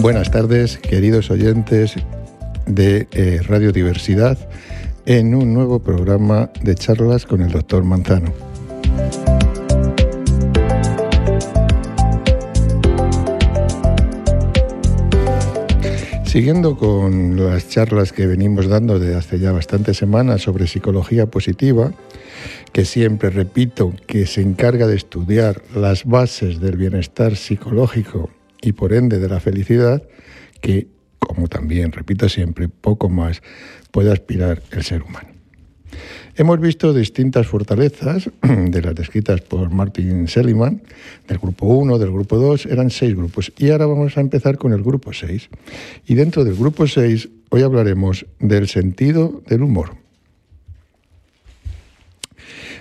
Buenas 0.00 0.30
tardes, 0.30 0.78
queridos 0.78 1.28
oyentes 1.28 1.96
de 2.66 3.08
eh, 3.10 3.40
Radio 3.44 3.72
Diversidad, 3.72 4.38
en 5.06 5.34
un 5.34 5.52
nuevo 5.52 5.80
programa 5.80 6.52
de 6.62 6.76
charlas 6.76 7.26
con 7.26 7.42
el 7.42 7.50
doctor 7.50 7.82
Manzano. 7.82 8.32
Siguiendo 16.24 16.76
con 16.76 17.44
las 17.44 17.68
charlas 17.68 18.12
que 18.12 18.28
venimos 18.28 18.68
dando 18.68 19.00
desde 19.00 19.16
hace 19.16 19.40
ya 19.40 19.50
bastantes 19.50 19.96
semanas 19.96 20.42
sobre 20.42 20.68
psicología 20.68 21.26
positiva, 21.26 21.92
que 22.72 22.84
siempre 22.84 23.30
repito 23.30 23.92
que 24.06 24.26
se 24.26 24.42
encarga 24.42 24.86
de 24.86 24.94
estudiar 24.94 25.60
las 25.74 26.04
bases 26.04 26.60
del 26.60 26.76
bienestar 26.76 27.34
psicológico 27.34 28.30
y 28.62 28.72
por 28.72 28.92
ende 28.92 29.18
de 29.18 29.28
la 29.28 29.40
felicidad, 29.40 30.02
que, 30.60 30.88
como 31.18 31.48
también 31.48 31.92
repito 31.92 32.28
siempre, 32.28 32.68
poco 32.68 33.08
más 33.08 33.42
puede 33.90 34.12
aspirar 34.12 34.62
el 34.70 34.82
ser 34.82 35.02
humano. 35.02 35.28
Hemos 36.36 36.60
visto 36.60 36.92
distintas 36.92 37.46
fortalezas 37.46 38.30
de 38.42 38.82
las 38.82 38.94
descritas 38.94 39.40
por 39.40 39.70
Martin 39.70 40.28
Seligman, 40.28 40.82
del 41.26 41.38
grupo 41.38 41.66
1, 41.66 41.98
del 41.98 42.12
grupo 42.12 42.36
2, 42.36 42.66
eran 42.66 42.90
seis 42.90 43.16
grupos. 43.16 43.52
Y 43.58 43.70
ahora 43.70 43.86
vamos 43.86 44.16
a 44.16 44.20
empezar 44.20 44.56
con 44.56 44.72
el 44.72 44.82
grupo 44.82 45.12
6. 45.12 45.48
Y 46.06 46.14
dentro 46.14 46.44
del 46.44 46.54
grupo 46.54 46.86
6 46.86 47.28
hoy 47.50 47.62
hablaremos 47.62 48.26
del 48.38 48.68
sentido 48.68 49.42
del 49.48 49.62
humor. 49.62 49.96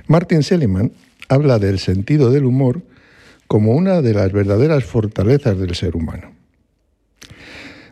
Martin 0.08 0.44
Seligman 0.44 0.92
habla 1.28 1.59
del 1.59 1.80
sentido 1.80 2.31
del 2.31 2.45
humor 2.45 2.83
como 3.48 3.72
una 3.72 4.02
de 4.02 4.14
las 4.14 4.31
verdaderas 4.31 4.84
fortalezas 4.84 5.58
del 5.58 5.76
ser 5.76 5.95
humano, 5.95 6.34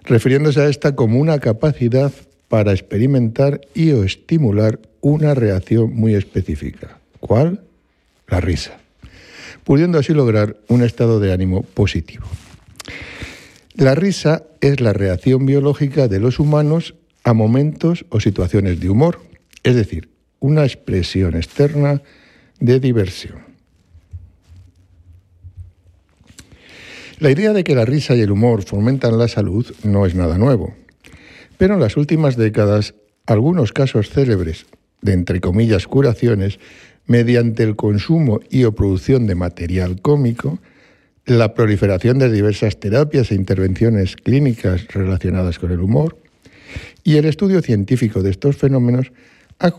refiriéndose 0.03 0.62
a 0.62 0.70
esta 0.70 0.95
como 0.95 1.20
una 1.20 1.39
capacidad 1.39 2.12
para 2.47 2.72
experimentar 2.72 3.62
y 3.73 3.92
o 3.92 4.03
estimular 4.03 4.80
una 5.02 5.34
reacción 5.34 5.94
muy 5.94 6.14
específica. 6.16 7.00
¿Cuál? 7.20 7.62
La 8.28 8.39
risa, 8.42 8.78
pudiendo 9.64 10.00
así 10.00 10.14
lograr 10.14 10.58
un 10.67 10.84
estado 10.84 11.20
de 11.20 11.31
ánimo 11.31 11.64
positivo. 11.64 12.25
La 13.73 13.94
risa 13.94 14.44
es 14.62 14.80
la 14.80 14.94
reacción 14.94 15.45
biológica 15.45 16.08
de 16.08 16.19
los 16.19 16.40
humanos 16.40 16.95
a 17.23 17.34
momentos 17.34 18.06
o 18.09 18.19
situaciones 18.19 18.80
de 18.80 18.90
humor, 18.90 19.22
es 19.64 19.75
decir, 19.75 20.09
una 20.40 20.64
expresión 20.64 21.36
externa 21.36 22.02
de 22.59 22.80
diversión. 22.80 23.55
La 27.19 27.31
idea 27.31 27.53
de 27.53 27.63
que 27.63 27.75
la 27.75 27.85
risa 27.85 28.13
y 28.16 28.21
el 28.21 28.31
humor 28.31 28.63
fomentan 28.63 29.17
la 29.17 29.30
salud 29.30 29.66
no 29.83 30.05
es 30.05 30.16
nada 30.16 30.38
nuevo, 30.38 30.75
pero 31.57 31.75
en 31.75 31.80
las 31.80 31.95
últimas 31.95 32.35
décadas 32.35 32.94
algunos 33.25 33.72
casos 33.72 34.09
célebres 34.09 34.66
de 35.02 35.13
entre 35.13 35.39
comillas 35.39 35.88
curaciones 35.88 36.59
mediante 37.05 37.63
el 37.63 37.77
consumo 37.77 38.41
y 38.49 38.66
o 38.66 38.75
producción 38.75 39.27
de 39.27 39.35
material 39.35 40.02
cómico, 40.02 40.59
la 41.25 41.53
proliferación 41.53 42.19
de 42.19 42.30
diversas 42.30 42.81
terapias 42.81 43.31
e 43.31 43.35
intervenciones 43.35 44.17
clínicas 44.17 44.85
relacionadas 44.89 45.57
con 45.57 45.72
el 45.72 45.79
humor 45.79 46.17
y 47.05 47.16
el 47.16 47.25
estudio 47.25 47.61
científico 47.61 48.23
de 48.23 48.31
estos 48.31 48.57
fenómenos 48.57 49.13
ha, 49.59 49.72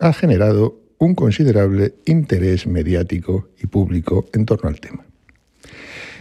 ha 0.00 0.12
generado 0.12 0.80
un 0.98 1.14
considerable 1.14 1.94
interés 2.06 2.66
mediático 2.66 3.50
y 3.62 3.68
público 3.68 4.26
en 4.32 4.46
torno 4.46 4.68
al 4.68 4.80
tema. 4.80 5.06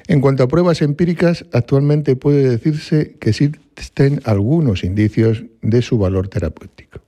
En 0.08 0.22
cuanto 0.22 0.44
a 0.44 0.48
pruebas 0.48 0.82
empíricas, 0.82 1.46
actualmente 1.52 2.16
puede 2.16 2.48
decirse 2.48 3.16
que 3.20 3.32
existen 3.32 4.22
algunos 4.24 4.84
indicios 4.84 5.44
de 5.62 5.82
su 5.82 5.98
valor 5.98 6.28
terapéutico. 6.28 7.00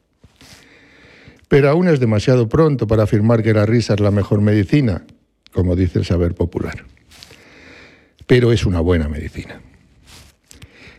Pero 1.47 1.69
aún 1.69 1.88
es 1.88 2.00
demasiado 2.00 2.50
pronto 2.50 2.88
para 2.88 3.03
afirmar 3.03 3.44
que 3.44 3.53
la 3.53 3.66
risa 3.66 3.94
es 3.94 4.00
la 4.00 4.12
mejor 4.12 4.41
medicina, 4.41 5.06
como 5.53 5.75
dice 5.75 6.00
el 6.00 6.06
saber 6.06 6.34
popular. 6.34 6.86
Pero 8.25 8.52
es 8.52 8.66
una 8.66 8.80
buena 8.80 9.07
medicina. 9.07 9.62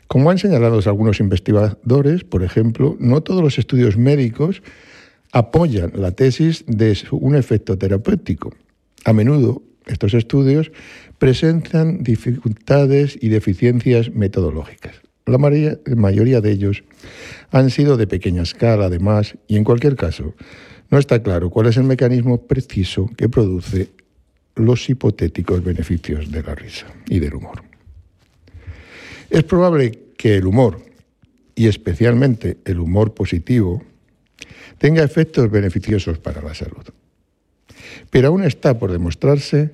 Como 0.06 0.30
han 0.30 0.38
señalado 0.38 0.80
algunos 0.86 1.20
investigadores, 1.20 2.24
por 2.24 2.42
ejemplo, 2.42 2.96
no 2.98 3.22
todos 3.22 3.42
los 3.42 3.58
estudios 3.58 3.98
médicos 3.98 4.62
apoyan 5.32 5.92
la 5.94 6.12
tesis 6.12 6.64
de 6.66 6.96
un 7.10 7.34
efecto 7.34 7.76
terapéutico. 7.76 8.54
A 9.04 9.12
menudo 9.12 9.62
estos 9.88 10.14
estudios 10.14 10.70
presentan 11.18 12.02
dificultades 12.02 13.18
y 13.20 13.28
deficiencias 13.28 14.10
metodológicas. 14.14 14.94
La 15.26 15.38
mayoría 15.38 16.40
de 16.40 16.50
ellos 16.50 16.84
han 17.50 17.70
sido 17.70 17.96
de 17.96 18.06
pequeña 18.06 18.42
escala, 18.42 18.86
además, 18.86 19.36
y 19.46 19.56
en 19.56 19.64
cualquier 19.64 19.96
caso, 19.96 20.34
no 20.90 20.98
está 20.98 21.22
claro 21.22 21.50
cuál 21.50 21.66
es 21.66 21.76
el 21.76 21.84
mecanismo 21.84 22.46
preciso 22.46 23.10
que 23.16 23.28
produce 23.28 23.90
los 24.56 24.88
hipotéticos 24.88 25.62
beneficios 25.62 26.30
de 26.30 26.42
la 26.42 26.54
risa 26.54 26.86
y 27.06 27.18
del 27.18 27.34
humor. 27.34 27.62
Es 29.28 29.44
probable 29.44 29.92
que 30.16 30.36
el 30.36 30.46
humor, 30.46 30.80
y 31.54 31.66
especialmente 31.66 32.56
el 32.64 32.80
humor 32.80 33.12
positivo, 33.12 33.82
tenga 34.78 35.02
efectos 35.04 35.50
beneficiosos 35.50 36.18
para 36.18 36.40
la 36.40 36.54
salud. 36.54 36.84
Pero 38.10 38.28
aún 38.28 38.44
está 38.44 38.78
por 38.78 38.92
demostrarse 38.92 39.70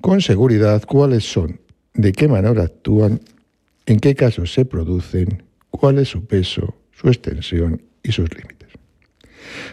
con 0.00 0.20
seguridad 0.20 0.82
cuáles 0.84 1.24
son, 1.24 1.60
de 1.94 2.12
qué 2.12 2.28
manera 2.28 2.62
actúan, 2.62 3.20
en 3.86 4.00
qué 4.00 4.14
casos 4.14 4.52
se 4.52 4.64
producen, 4.64 5.42
cuál 5.70 5.98
es 5.98 6.08
su 6.08 6.24
peso, 6.24 6.76
su 6.92 7.08
extensión 7.08 7.82
y 8.02 8.12
sus 8.12 8.28
límites. 8.34 8.68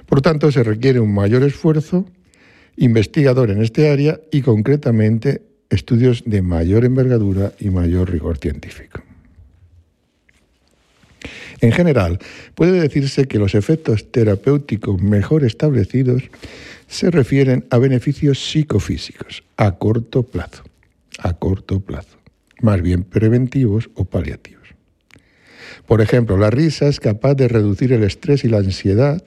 Por 0.05 0.21
tanto, 0.21 0.51
se 0.51 0.63
requiere 0.63 0.99
un 0.99 1.13
mayor 1.13 1.43
esfuerzo 1.43 2.05
investigador 2.77 3.49
en 3.49 3.61
este 3.61 3.89
área 3.89 4.19
y 4.31 4.41
concretamente 4.41 5.41
estudios 5.69 6.23
de 6.25 6.41
mayor 6.41 6.85
envergadura 6.85 7.53
y 7.59 7.69
mayor 7.69 8.11
rigor 8.11 8.37
científico. 8.37 9.01
En 11.59 11.71
general, 11.71 12.19
puede 12.55 12.79
decirse 12.79 13.27
que 13.27 13.39
los 13.39 13.55
efectos 13.55 14.11
terapéuticos 14.11 15.01
mejor 15.01 15.43
establecidos 15.43 16.23
se 16.87 17.11
refieren 17.11 17.65
a 17.69 17.77
beneficios 17.77 18.39
psicofísicos 18.39 19.43
a 19.57 19.77
corto 19.77 20.23
plazo, 20.23 20.63
a 21.19 21.33
corto 21.33 21.79
plazo, 21.79 22.17
más 22.61 22.81
bien 22.81 23.03
preventivos 23.03 23.89
o 23.95 24.05
paliativos. 24.05 24.67
Por 25.85 26.01
ejemplo, 26.01 26.37
la 26.37 26.49
risa 26.49 26.87
es 26.87 26.99
capaz 26.99 27.35
de 27.35 27.47
reducir 27.47 27.93
el 27.93 28.03
estrés 28.03 28.43
y 28.43 28.49
la 28.49 28.57
ansiedad 28.57 29.23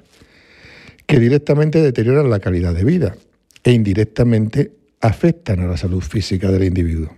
que 1.07 1.19
directamente 1.19 1.81
deterioran 1.83 2.31
la 2.31 2.41
calidad 2.41 2.75
de 2.75 2.85
vida 2.85 3.17
e 3.65 3.73
indirectamente 3.73 4.73
afectan 5.01 5.61
a 5.61 5.67
la 5.67 5.77
salud 5.77 6.03
física 6.03 6.51
del 6.51 6.65
individuo. 6.65 7.15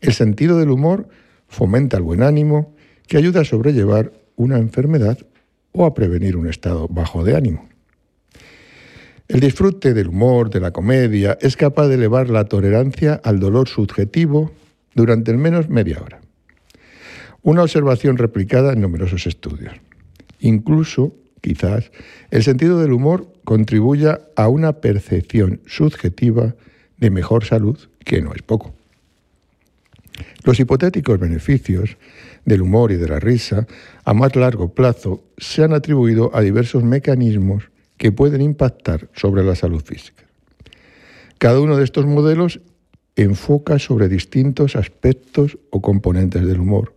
El 0.00 0.12
sentido 0.12 0.58
del 0.58 0.70
humor 0.70 1.08
fomenta 1.48 1.96
el 1.96 2.02
buen 2.02 2.22
ánimo 2.22 2.74
que 3.06 3.16
ayuda 3.16 3.40
a 3.40 3.44
sobrellevar 3.44 4.12
una 4.36 4.58
enfermedad 4.58 5.18
o 5.72 5.86
a 5.86 5.94
prevenir 5.94 6.36
un 6.36 6.48
estado 6.48 6.88
bajo 6.88 7.24
de 7.24 7.36
ánimo. 7.36 7.65
El 9.28 9.40
disfrute 9.40 9.92
del 9.92 10.08
humor, 10.08 10.50
de 10.50 10.60
la 10.60 10.70
comedia, 10.70 11.36
es 11.40 11.56
capaz 11.56 11.88
de 11.88 11.96
elevar 11.96 12.30
la 12.30 12.44
tolerancia 12.44 13.20
al 13.24 13.40
dolor 13.40 13.68
subjetivo 13.68 14.52
durante 14.94 15.32
al 15.32 15.38
menos 15.38 15.68
media 15.68 16.00
hora. 16.00 16.20
Una 17.42 17.62
observación 17.62 18.18
replicada 18.18 18.72
en 18.72 18.80
numerosos 18.80 19.26
estudios. 19.26 19.74
Incluso, 20.38 21.12
quizás, 21.40 21.90
el 22.30 22.44
sentido 22.44 22.80
del 22.80 22.92
humor 22.92 23.26
contribuya 23.42 24.20
a 24.36 24.48
una 24.48 24.74
percepción 24.74 25.60
subjetiva 25.66 26.54
de 26.98 27.10
mejor 27.10 27.44
salud, 27.44 27.78
que 28.04 28.22
no 28.22 28.32
es 28.32 28.42
poco. 28.42 28.74
Los 30.44 30.60
hipotéticos 30.60 31.18
beneficios 31.18 31.96
del 32.44 32.62
humor 32.62 32.92
y 32.92 32.96
de 32.96 33.08
la 33.08 33.18
risa 33.18 33.66
a 34.04 34.14
más 34.14 34.36
largo 34.36 34.72
plazo 34.72 35.24
se 35.36 35.64
han 35.64 35.72
atribuido 35.72 36.30
a 36.32 36.42
diversos 36.42 36.84
mecanismos 36.84 37.70
que 37.96 38.12
pueden 38.12 38.40
impactar 38.40 39.08
sobre 39.14 39.44
la 39.44 39.54
salud 39.54 39.82
física. 39.82 40.24
Cada 41.38 41.60
uno 41.60 41.76
de 41.76 41.84
estos 41.84 42.06
modelos 42.06 42.60
enfoca 43.16 43.78
sobre 43.78 44.08
distintos 44.08 44.76
aspectos 44.76 45.58
o 45.70 45.80
componentes 45.80 46.46
del 46.46 46.60
humor 46.60 46.94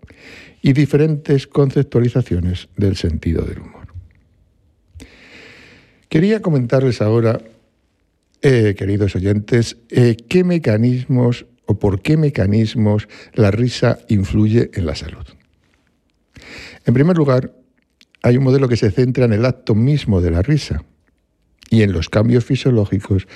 y 0.62 0.74
diferentes 0.74 1.48
conceptualizaciones 1.48 2.68
del 2.76 2.98
sentido 2.98 3.44
del 3.44 3.60
humor. 3.60 3.88
Quería 6.10 6.42
comentarles 6.42 7.02
ahora, 7.02 7.40
eh, 8.42 8.76
queridos 8.78 9.16
oyentes, 9.16 9.78
eh, 9.90 10.18
qué 10.28 10.44
mecanismos 10.44 11.46
o 11.66 11.78
por 11.78 12.02
qué 12.02 12.18
mecanismos 12.18 13.08
la 13.34 13.52
risa 13.52 14.00
influye 14.10 14.72
en 14.74 14.86
la 14.86 14.96
salud. 14.96 15.26
En 16.86 16.94
primer 16.94 17.16
lugar, 17.16 17.54
hay 18.24 18.38
un 18.38 18.44
modelo 18.44 18.68
que 18.68 18.78
se 18.78 18.92
centra 18.92 19.26
en 19.26 19.34
el 19.34 19.46
acto 19.46 19.76
mismo 19.76 20.22
de 20.22 20.32
la 20.32 20.42
risa 20.42 20.84
y 21.70 21.84
en 21.84 21.92
los 21.92 22.10
cambios 22.10 22.46
fisiológicos 22.46 23.28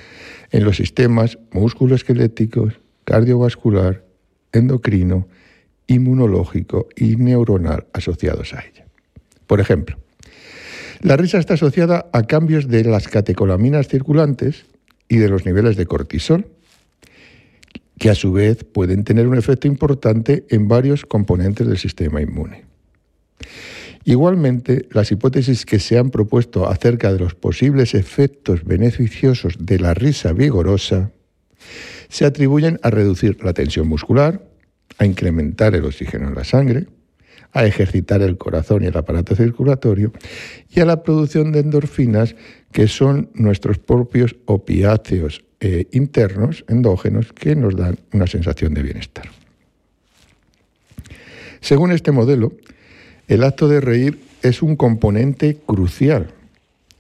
en 0.51 0.63
los 0.63 0.77
sistemas 0.77 1.38
musculoesqueléticos, 1.51 2.80
cardiovascular, 3.06 4.03
endocrino 4.51 5.27
inmunológico 5.88 6.88
y 6.95 7.15
neuronal 7.18 7.88
asociados 7.94 8.53
a 8.53 8.62
ella. 8.62 8.85
Por 9.47 9.59
ejemplo, 9.59 9.97
la 11.01 11.18
risa 11.18 11.38
está 11.38 11.56
asociada 11.56 12.09
a 12.13 12.24
cambios 12.24 12.68
de 12.68 12.85
las 12.85 13.07
catecolaminas 13.07 13.88
circulantes 13.88 14.65
y 15.09 15.18
de 15.18 15.27
los 15.27 15.45
niveles 15.45 15.75
de 15.75 15.85
cortisol, 15.85 16.47
que 18.00 18.09
a 18.09 18.15
su 18.15 18.31
vez 18.31 18.63
pueden 18.63 19.03
tener 19.03 19.27
un 19.27 19.38
efecto 19.38 19.68
importante 19.68 20.45
en 20.50 20.68
varios 20.68 21.06
componentes 21.06 21.68
del 21.68 21.77
sistema 21.77 22.21
inmune. 22.21 22.63
Igualmente, 24.05 24.88
las 24.91 25.11
hipótesis 25.11 25.65
que 25.65 25.79
se 25.79 25.97
han 25.97 26.09
propuesto 26.09 26.67
acerca 26.67 27.13
de 27.13 27.19
los 27.19 27.35
posibles 27.35 27.94
efectos 27.94 28.65
beneficiosos 28.65 29.55
de 29.59 29.79
la 29.79 29.94
risa 29.94 30.33
vigorosa 30.33 31.11
se 32.09 32.25
atribuyen 32.25 32.79
a 32.83 32.89
reducir 32.89 33.44
la 33.44 33.53
tensión 33.53 33.88
muscular, 33.88 34.45
a 34.97 35.05
incrementar 35.05 35.73
el 35.75 35.85
oxígeno 35.85 36.27
en 36.27 36.35
la 36.35 36.44
sangre, 36.44 36.88
a 37.53 37.65
ejercitar 37.65 38.21
el 38.21 38.38
corazón 38.38 38.83
y 38.83 38.88
el 38.88 38.97
aparato 38.97 39.35
circulatorio 39.35 40.11
y 40.69 40.79
a 40.79 40.85
la 40.85 41.03
producción 41.03 41.51
de 41.51 41.59
endorfinas 41.59 42.35
que 42.71 42.88
son 42.88 43.29
nuestros 43.35 43.77
propios 43.77 44.35
opiáceos 44.45 45.45
eh, 45.59 45.88
internos, 45.91 46.65
endógenos, 46.67 47.31
que 47.31 47.56
nos 47.56 47.75
dan 47.75 47.97
una 48.11 48.27
sensación 48.27 48.73
de 48.73 48.83
bienestar. 48.83 49.29
Según 51.61 51.91
este 51.91 52.11
modelo, 52.11 52.51
el 53.33 53.44
acto 53.44 53.68
de 53.68 53.81
reír 53.81 54.19
es 54.41 54.62
un 54.62 54.75
componente 54.75 55.57
crucial 55.65 56.27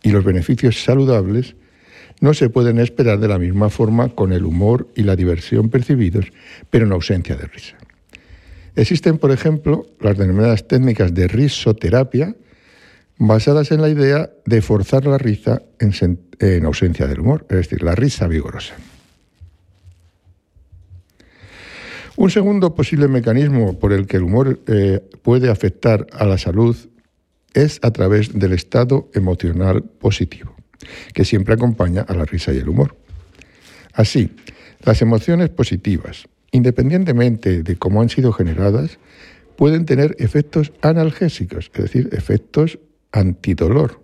y 0.01 0.09
los 0.09 0.23
beneficios 0.23 0.83
saludables 0.83 1.55
no 2.21 2.33
se 2.33 2.49
pueden 2.49 2.79
esperar 2.79 3.19
de 3.19 3.27
la 3.27 3.37
misma 3.37 3.69
forma 3.69 4.09
con 4.09 4.31
el 4.31 4.45
humor 4.45 4.87
y 4.95 5.03
la 5.03 5.15
diversión 5.15 5.69
percibidos, 5.69 6.25
pero 6.69 6.85
en 6.85 6.91
ausencia 6.91 7.35
de 7.35 7.45
risa. 7.45 7.75
Existen, 8.75 9.17
por 9.17 9.31
ejemplo, 9.31 9.85
las 9.99 10.17
denominadas 10.17 10.67
técnicas 10.67 11.13
de 11.13 11.27
risoterapia, 11.27 12.35
basadas 13.17 13.71
en 13.71 13.81
la 13.81 13.89
idea 13.89 14.31
de 14.45 14.61
forzar 14.61 15.05
la 15.05 15.17
risa 15.17 15.61
en, 15.79 16.65
ausencia 16.65 17.07
del 17.07 17.19
humor, 17.19 17.45
es 17.49 17.57
decir, 17.57 17.83
la 17.83 17.93
risa 17.93 18.27
vigorosa. 18.27 18.73
Un 22.15 22.29
segundo 22.29 22.75
posible 22.75 23.07
mecanismo 23.07 23.79
por 23.79 23.91
el 23.91 24.05
que 24.05 24.17
el 24.17 24.23
humor 24.23 24.59
eh, 24.67 25.01
puede 25.23 25.49
afectar 25.49 26.05
a 26.11 26.25
la 26.25 26.37
salud 26.37 26.77
es 27.53 27.79
a 27.81 27.91
través 27.91 28.37
del 28.37 28.53
estado 28.53 29.09
emocional 29.13 29.83
positivo, 29.83 30.55
que 31.13 31.25
siempre 31.25 31.55
acompaña 31.55 32.01
a 32.01 32.13
la 32.13 32.25
risa 32.25 32.53
y 32.53 32.57
el 32.57 32.69
humor. 32.69 32.95
Así, 33.93 34.31
las 34.83 35.01
emociones 35.01 35.49
positivas, 35.49 36.27
independientemente 36.51 37.63
de 37.63 37.75
cómo 37.77 38.01
han 38.01 38.09
sido 38.09 38.31
generadas, 38.31 38.99
pueden 39.55 39.85
tener 39.85 40.15
efectos 40.19 40.71
analgésicos, 40.81 41.71
es 41.73 41.81
decir, 41.81 42.09
efectos 42.11 42.79
antidolor, 43.11 44.03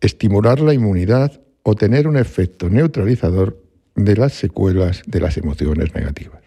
estimular 0.00 0.60
la 0.60 0.74
inmunidad 0.74 1.40
o 1.62 1.74
tener 1.74 2.08
un 2.08 2.16
efecto 2.16 2.68
neutralizador 2.68 3.62
de 3.94 4.16
las 4.16 4.32
secuelas 4.34 5.02
de 5.06 5.20
las 5.20 5.36
emociones 5.36 5.94
negativas. 5.94 6.45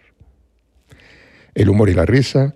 El 1.60 1.68
humor 1.68 1.90
y 1.90 1.92
la 1.92 2.06
risa 2.06 2.54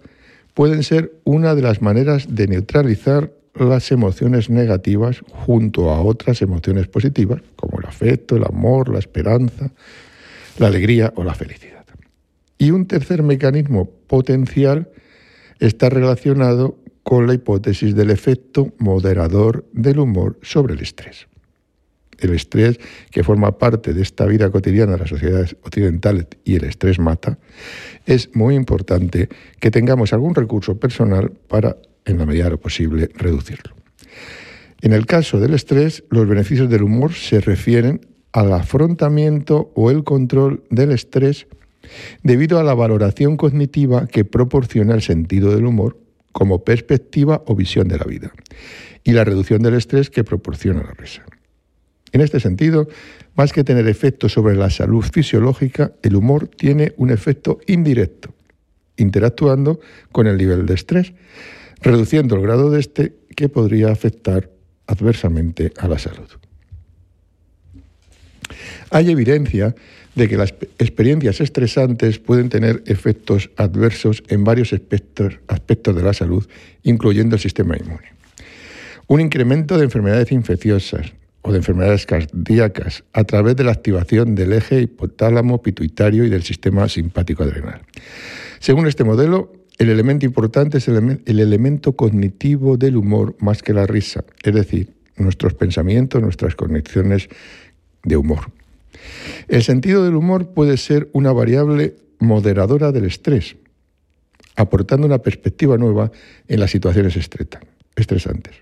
pueden 0.54 0.82
ser 0.82 1.12
una 1.24 1.54
de 1.54 1.60
las 1.60 1.82
maneras 1.82 2.24
de 2.30 2.48
neutralizar 2.48 3.34
las 3.54 3.92
emociones 3.92 4.48
negativas 4.48 5.20
junto 5.30 5.90
a 5.90 6.00
otras 6.00 6.40
emociones 6.40 6.88
positivas, 6.88 7.42
como 7.54 7.80
el 7.80 7.84
afecto, 7.84 8.34
el 8.34 8.44
amor, 8.44 8.88
la 8.88 8.98
esperanza, 8.98 9.70
la 10.56 10.68
alegría 10.68 11.12
o 11.16 11.22
la 11.22 11.34
felicidad. 11.34 11.84
Y 12.56 12.70
un 12.70 12.86
tercer 12.86 13.22
mecanismo 13.22 13.90
potencial 14.06 14.88
está 15.58 15.90
relacionado 15.90 16.78
con 17.02 17.26
la 17.26 17.34
hipótesis 17.34 17.94
del 17.94 18.08
efecto 18.08 18.72
moderador 18.78 19.66
del 19.74 19.98
humor 19.98 20.38
sobre 20.40 20.72
el 20.72 20.80
estrés. 20.80 21.26
El 22.24 22.34
estrés, 22.34 22.80
que 23.10 23.22
forma 23.22 23.58
parte 23.58 23.92
de 23.92 24.00
esta 24.00 24.24
vida 24.24 24.50
cotidiana 24.50 24.92
de 24.92 24.98
las 24.98 25.10
sociedades 25.10 25.56
occidentales 25.62 26.26
y 26.42 26.56
el 26.56 26.64
estrés 26.64 26.98
mata, 26.98 27.38
es 28.06 28.34
muy 28.34 28.54
importante 28.54 29.28
que 29.60 29.70
tengamos 29.70 30.14
algún 30.14 30.34
recurso 30.34 30.78
personal 30.78 31.30
para, 31.48 31.76
en 32.06 32.16
la 32.16 32.24
medida 32.24 32.44
de 32.44 32.50
lo 32.50 32.60
posible, 32.60 33.10
reducirlo. 33.14 33.74
En 34.80 34.94
el 34.94 35.04
caso 35.04 35.38
del 35.38 35.52
estrés, 35.52 36.04
los 36.08 36.26
beneficios 36.26 36.70
del 36.70 36.82
humor 36.82 37.12
se 37.12 37.40
refieren 37.40 38.00
al 38.32 38.54
afrontamiento 38.54 39.70
o 39.74 39.90
el 39.90 40.02
control 40.02 40.64
del 40.70 40.92
estrés 40.92 41.46
debido 42.22 42.58
a 42.58 42.64
la 42.64 42.72
valoración 42.72 43.36
cognitiva 43.36 44.06
que 44.06 44.24
proporciona 44.24 44.94
el 44.94 45.02
sentido 45.02 45.54
del 45.54 45.66
humor 45.66 45.98
como 46.32 46.64
perspectiva 46.64 47.42
o 47.46 47.54
visión 47.54 47.86
de 47.86 47.98
la 47.98 48.04
vida, 48.04 48.32
y 49.04 49.12
la 49.12 49.24
reducción 49.24 49.62
del 49.62 49.74
estrés 49.74 50.08
que 50.08 50.24
proporciona 50.24 50.82
la 50.82 50.92
risa. 50.92 51.22
En 52.14 52.20
este 52.20 52.38
sentido, 52.38 52.88
más 53.34 53.52
que 53.52 53.64
tener 53.64 53.88
efecto 53.88 54.28
sobre 54.28 54.54
la 54.54 54.70
salud 54.70 55.02
fisiológica, 55.02 55.90
el 56.00 56.14
humor 56.14 56.46
tiene 56.46 56.92
un 56.96 57.10
efecto 57.10 57.58
indirecto, 57.66 58.32
interactuando 58.96 59.80
con 60.12 60.28
el 60.28 60.36
nivel 60.36 60.64
de 60.64 60.74
estrés, 60.74 61.12
reduciendo 61.82 62.36
el 62.36 62.42
grado 62.42 62.70
de 62.70 62.78
este 62.78 63.16
que 63.34 63.48
podría 63.48 63.90
afectar 63.90 64.48
adversamente 64.86 65.72
a 65.76 65.88
la 65.88 65.98
salud. 65.98 66.28
Hay 68.90 69.10
evidencia 69.10 69.74
de 70.14 70.28
que 70.28 70.36
las 70.36 70.54
experiencias 70.78 71.40
estresantes 71.40 72.20
pueden 72.20 72.48
tener 72.48 72.84
efectos 72.86 73.50
adversos 73.56 74.22
en 74.28 74.44
varios 74.44 74.72
aspectos, 74.72 75.40
aspectos 75.48 75.96
de 75.96 76.02
la 76.04 76.12
salud, 76.12 76.46
incluyendo 76.84 77.34
el 77.34 77.42
sistema 77.42 77.76
inmune. 77.76 78.12
Un 79.08 79.20
incremento 79.20 79.76
de 79.76 79.82
enfermedades 79.82 80.30
infecciosas 80.30 81.12
o 81.46 81.52
de 81.52 81.58
enfermedades 81.58 82.06
cardíacas 82.06 83.04
a 83.12 83.24
través 83.24 83.54
de 83.54 83.64
la 83.64 83.72
activación 83.72 84.34
del 84.34 84.54
eje 84.54 84.80
hipotálamo 84.80 85.60
pituitario 85.60 86.24
y 86.24 86.30
del 86.30 86.42
sistema 86.42 86.88
simpático 86.88 87.42
adrenal. 87.42 87.82
Según 88.60 88.86
este 88.86 89.04
modelo, 89.04 89.52
el 89.76 89.90
elemento 89.90 90.24
importante 90.24 90.78
es 90.78 90.88
el, 90.88 91.20
el 91.26 91.40
elemento 91.40 91.92
cognitivo 91.92 92.78
del 92.78 92.96
humor 92.96 93.36
más 93.40 93.62
que 93.62 93.74
la 93.74 93.86
risa, 93.86 94.24
es 94.42 94.54
decir, 94.54 94.94
nuestros 95.16 95.52
pensamientos, 95.52 96.22
nuestras 96.22 96.54
conexiones 96.54 97.28
de 98.04 98.16
humor. 98.16 98.50
El 99.46 99.62
sentido 99.62 100.02
del 100.02 100.14
humor 100.14 100.54
puede 100.54 100.78
ser 100.78 101.10
una 101.12 101.32
variable 101.32 101.94
moderadora 102.20 102.90
del 102.90 103.04
estrés, 103.04 103.56
aportando 104.56 105.06
una 105.06 105.18
perspectiva 105.18 105.76
nueva 105.76 106.10
en 106.48 106.60
las 106.60 106.70
situaciones 106.70 107.16
estresantes. 107.16 108.54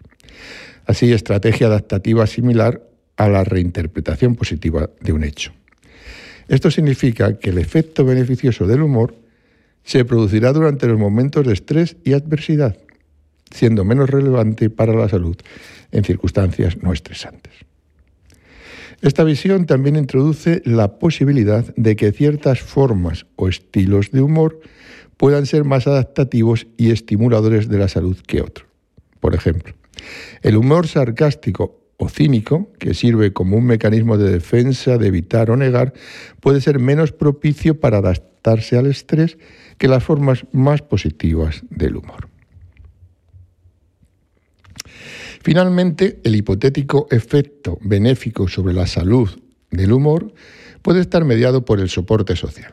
Así, 0.87 1.13
estrategia 1.13 1.69
adaptativa 1.69 2.27
similar 2.27 2.83
a 3.17 3.29
la 3.29 3.45
reinterpretación 3.45 4.35
positiva 4.35 4.91
de 5.01 5.13
un 5.13 5.25
hecho. 5.25 5.53
Esto 6.49 6.71
significa 6.71 7.39
que 7.39 7.51
el 7.51 7.59
efecto 7.59 8.05
beneficioso 8.05 8.67
del 8.67 8.83
humor 8.83 9.15
se 9.85 10.05
producirá 10.05 10.53
durante 10.53 10.87
los 10.87 10.99
momentos 10.99 11.47
de 11.47 11.53
estrés 11.53 11.97
y 12.05 12.13
adversidad, 12.13 12.77
siendo 13.51 13.85
menos 13.85 14.11
relevante 14.11 14.71
para 14.71 14.95
la 14.95 15.09
salud 15.09 15.37
en 15.91 16.05
circunstancias 16.05 16.77
no 16.83 16.93
estresantes. 16.93 17.53
Esta 19.03 19.25
visión 19.25 19.67
también 19.67 19.97
introduce 19.97 20.63
la 20.65 20.99
posibilidad 20.99 21.75
de 21.77 21.97
que 21.97 22.13
ciertas 22.13 22.61
formas 22.61 23.27
o 23.35 23.49
estilos 23.49 24.13
de 24.13 24.23
humor 24.23 24.61
puedan 25.17 25.47
ser 25.47 25.65
más 25.65 25.89
adaptativos 25.89 26.69
y 26.77 26.93
estimuladores 26.93 27.69
de 27.69 27.79
la 27.79 27.89
salud 27.89 28.17
que 28.27 28.41
otros. 28.41 28.69
Por 29.19 29.35
ejemplo, 29.35 29.75
el 30.43 30.57
humor 30.57 30.89
sarcástico 30.89 31.81
o 31.97 32.09
cínico, 32.09 32.73
que 32.79 32.95
sirve 32.95 33.33
como 33.33 33.57
un 33.57 33.65
mecanismo 33.65 34.19
de 34.19 34.31
defensa 34.31 34.99
de 34.99 35.07
evitar 35.07 35.51
o 35.51 35.57
negar, 35.57 35.93
puede 36.41 36.61
ser 36.61 36.79
menos 36.79 37.13
propicio 37.13 37.79
para 37.79 37.99
adaptarse 37.99 38.77
al 38.77 38.87
estrés 38.87 39.39
que 39.79 39.89
las 39.89 40.03
formas 40.03 40.45
más 40.53 40.83
positivas 40.83 41.63
del 41.71 41.97
humor. 41.97 42.29
Finalmente, 45.43 46.21
el 46.23 46.37
hipotético 46.37 47.09
efecto 47.11 47.79
benéfico 47.81 48.47
sobre 48.49 48.75
la 48.75 48.87
salud 48.87 49.29
del 49.71 49.93
humor 49.93 50.33
puede 50.83 51.01
estar 51.01 51.25
mediado 51.25 51.65
por 51.65 51.81
el 51.81 51.89
soporte 51.89 52.37
social. 52.37 52.73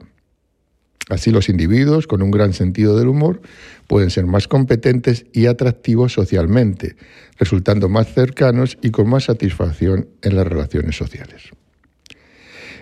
Así 1.10 1.32
los 1.32 1.50
individuos 1.50 2.08
con 2.08 2.22
un 2.22 2.32
gran 2.32 2.54
sentido 2.54 2.98
del 2.98 3.08
humor 3.08 3.42
pueden 3.88 4.10
ser 4.12 4.26
más 4.26 4.48
competentes 4.48 5.26
y 5.34 5.48
atractivos 5.48 6.14
socialmente, 6.14 6.96
resultando 7.38 7.90
más 7.90 8.14
cercanos 8.14 8.78
y 8.82 8.92
con 8.92 9.10
más 9.10 9.26
satisfacción 9.26 10.08
en 10.22 10.36
las 10.36 10.48
relaciones 10.48 10.96
sociales. 10.96 11.50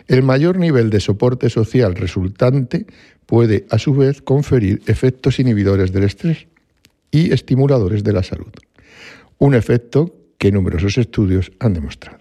El 0.07 0.23
mayor 0.23 0.57
nivel 0.57 0.89
de 0.89 0.99
soporte 0.99 1.49
social 1.49 1.95
resultante 1.95 2.85
puede, 3.25 3.65
a 3.69 3.77
su 3.77 3.95
vez, 3.95 4.21
conferir 4.21 4.81
efectos 4.87 5.39
inhibidores 5.39 5.91
del 5.91 6.03
estrés 6.03 6.47
y 7.11 7.33
estimuladores 7.33 8.03
de 8.03 8.13
la 8.13 8.23
salud 8.23 8.51
un 9.39 9.53
efecto 9.53 10.15
que 10.37 10.51
numerosos 10.51 10.97
estudios 10.97 11.51
han 11.59 11.73
demostrado. 11.73 12.19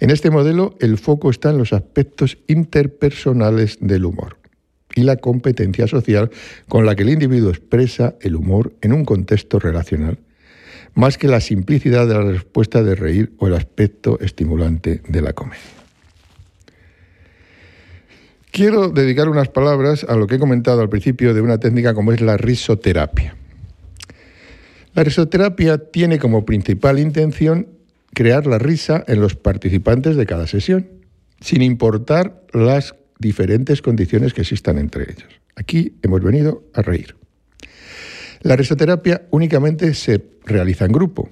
En 0.00 0.10
este 0.10 0.30
modelo 0.30 0.76
el 0.80 0.98
foco 0.98 1.30
está 1.30 1.50
en 1.50 1.58
los 1.58 1.72
aspectos 1.72 2.38
interpersonales 2.46 3.78
del 3.80 4.06
humor, 4.06 4.38
y 4.94 5.02
la 5.02 5.16
competencia 5.16 5.86
social 5.86 6.30
con 6.68 6.86
la 6.86 6.94
que 6.94 7.02
el 7.02 7.10
individuo 7.10 7.50
expresa 7.50 8.14
el 8.20 8.36
humor 8.36 8.72
en 8.80 8.92
un 8.92 9.04
contexto 9.04 9.58
relacional, 9.58 10.18
más 10.94 11.18
que 11.18 11.28
la 11.28 11.40
simplicidad 11.40 12.06
de 12.06 12.14
la 12.14 12.22
respuesta 12.22 12.82
de 12.82 12.94
reír 12.94 13.32
o 13.38 13.46
el 13.46 13.54
aspecto 13.54 14.18
estimulante 14.20 15.02
de 15.06 15.22
la 15.22 15.32
comedia. 15.32 15.60
Quiero 18.50 18.88
dedicar 18.88 19.28
unas 19.28 19.48
palabras 19.48 20.04
a 20.08 20.16
lo 20.16 20.26
que 20.26 20.34
he 20.34 20.38
comentado 20.38 20.80
al 20.80 20.88
principio 20.88 21.34
de 21.34 21.40
una 21.40 21.58
técnica 21.58 21.94
como 21.94 22.12
es 22.12 22.20
la 22.20 22.36
risoterapia. 22.36 23.36
La 24.94 25.04
risoterapia 25.04 25.78
tiene 25.78 26.18
como 26.18 26.44
principal 26.44 26.98
intención 26.98 27.68
crear 28.12 28.48
la 28.48 28.58
risa 28.58 29.04
en 29.06 29.20
los 29.20 29.36
participantes 29.36 30.16
de 30.16 30.26
cada 30.26 30.48
sesión, 30.48 30.88
sin 31.40 31.62
importar 31.62 32.42
las 32.52 32.94
diferentes 33.20 33.82
condiciones 33.82 34.34
que 34.34 34.40
existan 34.40 34.78
entre 34.78 35.04
ellos. 35.04 35.28
Aquí 35.54 35.94
hemos 36.02 36.22
venido 36.22 36.64
a 36.74 36.82
reír. 36.82 37.14
La 38.42 38.56
risoterapia 38.56 39.26
únicamente 39.30 39.94
se 39.94 40.24
realiza 40.44 40.86
en 40.86 40.92
grupo, 40.92 41.30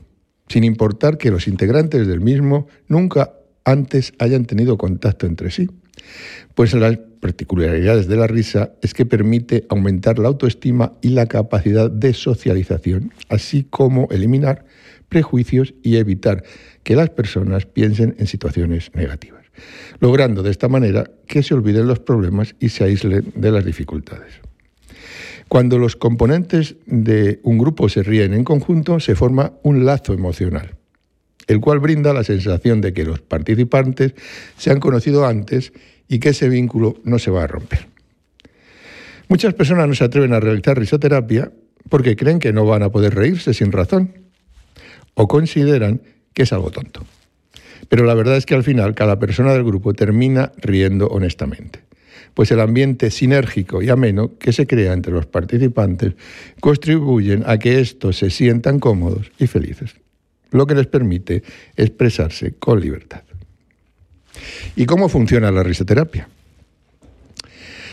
sin 0.49 0.64
importar 0.64 1.18
que 1.18 1.30
los 1.30 1.49
integrantes 1.49 2.07
del 2.07 2.21
mismo 2.21 2.68
nunca 2.87 3.33
antes 3.64 4.12
hayan 4.18 4.45
tenido 4.45 4.78
contacto 4.78 5.26
entre 5.26 5.50
sí. 5.50 5.68
Pues 6.54 6.75
las 6.75 6.99
particularidades 7.21 8.09
de 8.09 8.16
la 8.16 8.26
risa 8.26 8.73
es 8.83 8.95
que 8.95 9.07
permite 9.07 9.66
aumentar 9.68 10.18
la 10.18 10.28
autoestima 10.28 10.92
y 11.00 11.11
la 11.11 11.26
capacidad 11.26 11.90
de 11.90 12.12
socialización, 12.14 13.12
así 13.28 13.64
como 13.64 14.09
eliminar 14.11 14.64
prejuicios 15.09 15.75
y 15.83 15.97
evitar 15.97 16.45
que 16.83 16.97
las 16.97 17.11
personas 17.11 17.66
piensen 17.66 18.14
en 18.18 18.26
situaciones 18.26 18.90
negativas, 18.95 19.38
logrando 20.00 20.43
de 20.43 20.50
esta 20.50 20.69
manera 20.69 21.11
que 21.27 21.43
se 21.43 21.55
olviden 21.55 21.87
los 21.87 21.99
problemas 22.00 22.55
y 22.61 22.69
se 22.71 22.85
aíslen 22.85 23.33
de 23.35 23.53
las 23.53 23.65
dificultades. 23.65 24.35
Cuando 25.49 25.79
los 25.79 25.97
componentes 25.97 26.77
de 26.87 27.41
un 27.43 27.57
grupo 27.59 27.88
se 27.88 28.03
ríen 28.03 28.35
en 28.35 28.45
conjunto, 28.45 29.00
se 29.00 29.15
forma 29.15 29.53
un 29.62 29.87
lazo 29.87 30.12
emocional, 30.12 30.77
el 31.47 31.61
cual 31.61 31.81
brinda 31.81 32.12
la 32.12 32.23
sensación 32.23 32.83
de 32.83 32.93
que 32.93 33.05
los 33.05 33.21
participantes 33.21 34.15
se 34.59 34.71
han 34.71 34.79
conocido 34.79 35.27
antes 35.27 35.73
y 36.07 36.19
que 36.19 36.31
ese 36.31 36.49
vínculo 36.49 36.97
no 37.05 37.19
se 37.19 37.31
va 37.31 37.45
a 37.45 37.47
romper. 37.47 37.87
Muchas 39.29 39.55
personas 39.55 39.88
no 39.88 39.95
se 39.95 40.05
atreven 40.05 40.35
a 40.35 40.41
realizar 40.41 40.79
risoterapia 40.79 41.50
porque 41.88 42.17
creen 42.17 42.38
que 42.38 42.53
no 42.53 42.67
van 42.67 42.83
a 42.83 42.91
poder 42.91 43.15
reírse 43.15 43.55
sin 43.55 43.73
razón 43.73 44.12
o 45.15 45.29
consideran 45.29 46.03
que 46.33 46.43
es 46.43 46.53
algo 46.53 46.71
tonto. 46.71 47.05
Pero 47.88 48.04
la 48.04 48.14
verdad 48.14 48.37
es 48.37 48.47
que 48.47 48.54
al 48.54 48.64
final 48.64 48.94
cada 48.94 49.18
persona 49.18 49.52
del 49.52 49.64
grupo 49.64 49.94
termina 49.94 50.52
riendo 50.58 51.08
honestamente, 51.08 51.80
pues 52.35 52.50
el 52.50 52.61
ambiente 52.61 53.11
sinérgico 53.11 53.82
y 53.82 53.90
ameno 53.90 54.38
que 54.38 54.52
se 54.52 54.66
crea 54.66 54.92
entre 54.92 55.12
los 55.12 55.26
participantes 55.26 56.14
contribuyen 56.61 57.44
a 57.47 57.58
que 57.58 57.80
estos 57.80 58.18
se 58.18 58.30
sientan 58.30 58.78
cómodos 58.78 59.30
y 59.38 59.47
felices, 59.47 59.94
lo 60.50 60.66
que 60.66 60.75
les 60.75 60.87
permite 60.87 61.42
expresarse 61.76 62.54
con 62.58 62.80
libertad. 62.80 63.23
¿Y 64.76 64.87
cómo 64.87 65.08
funciona 65.08 65.50
la 65.50 65.62
risoterapia? 65.62 66.28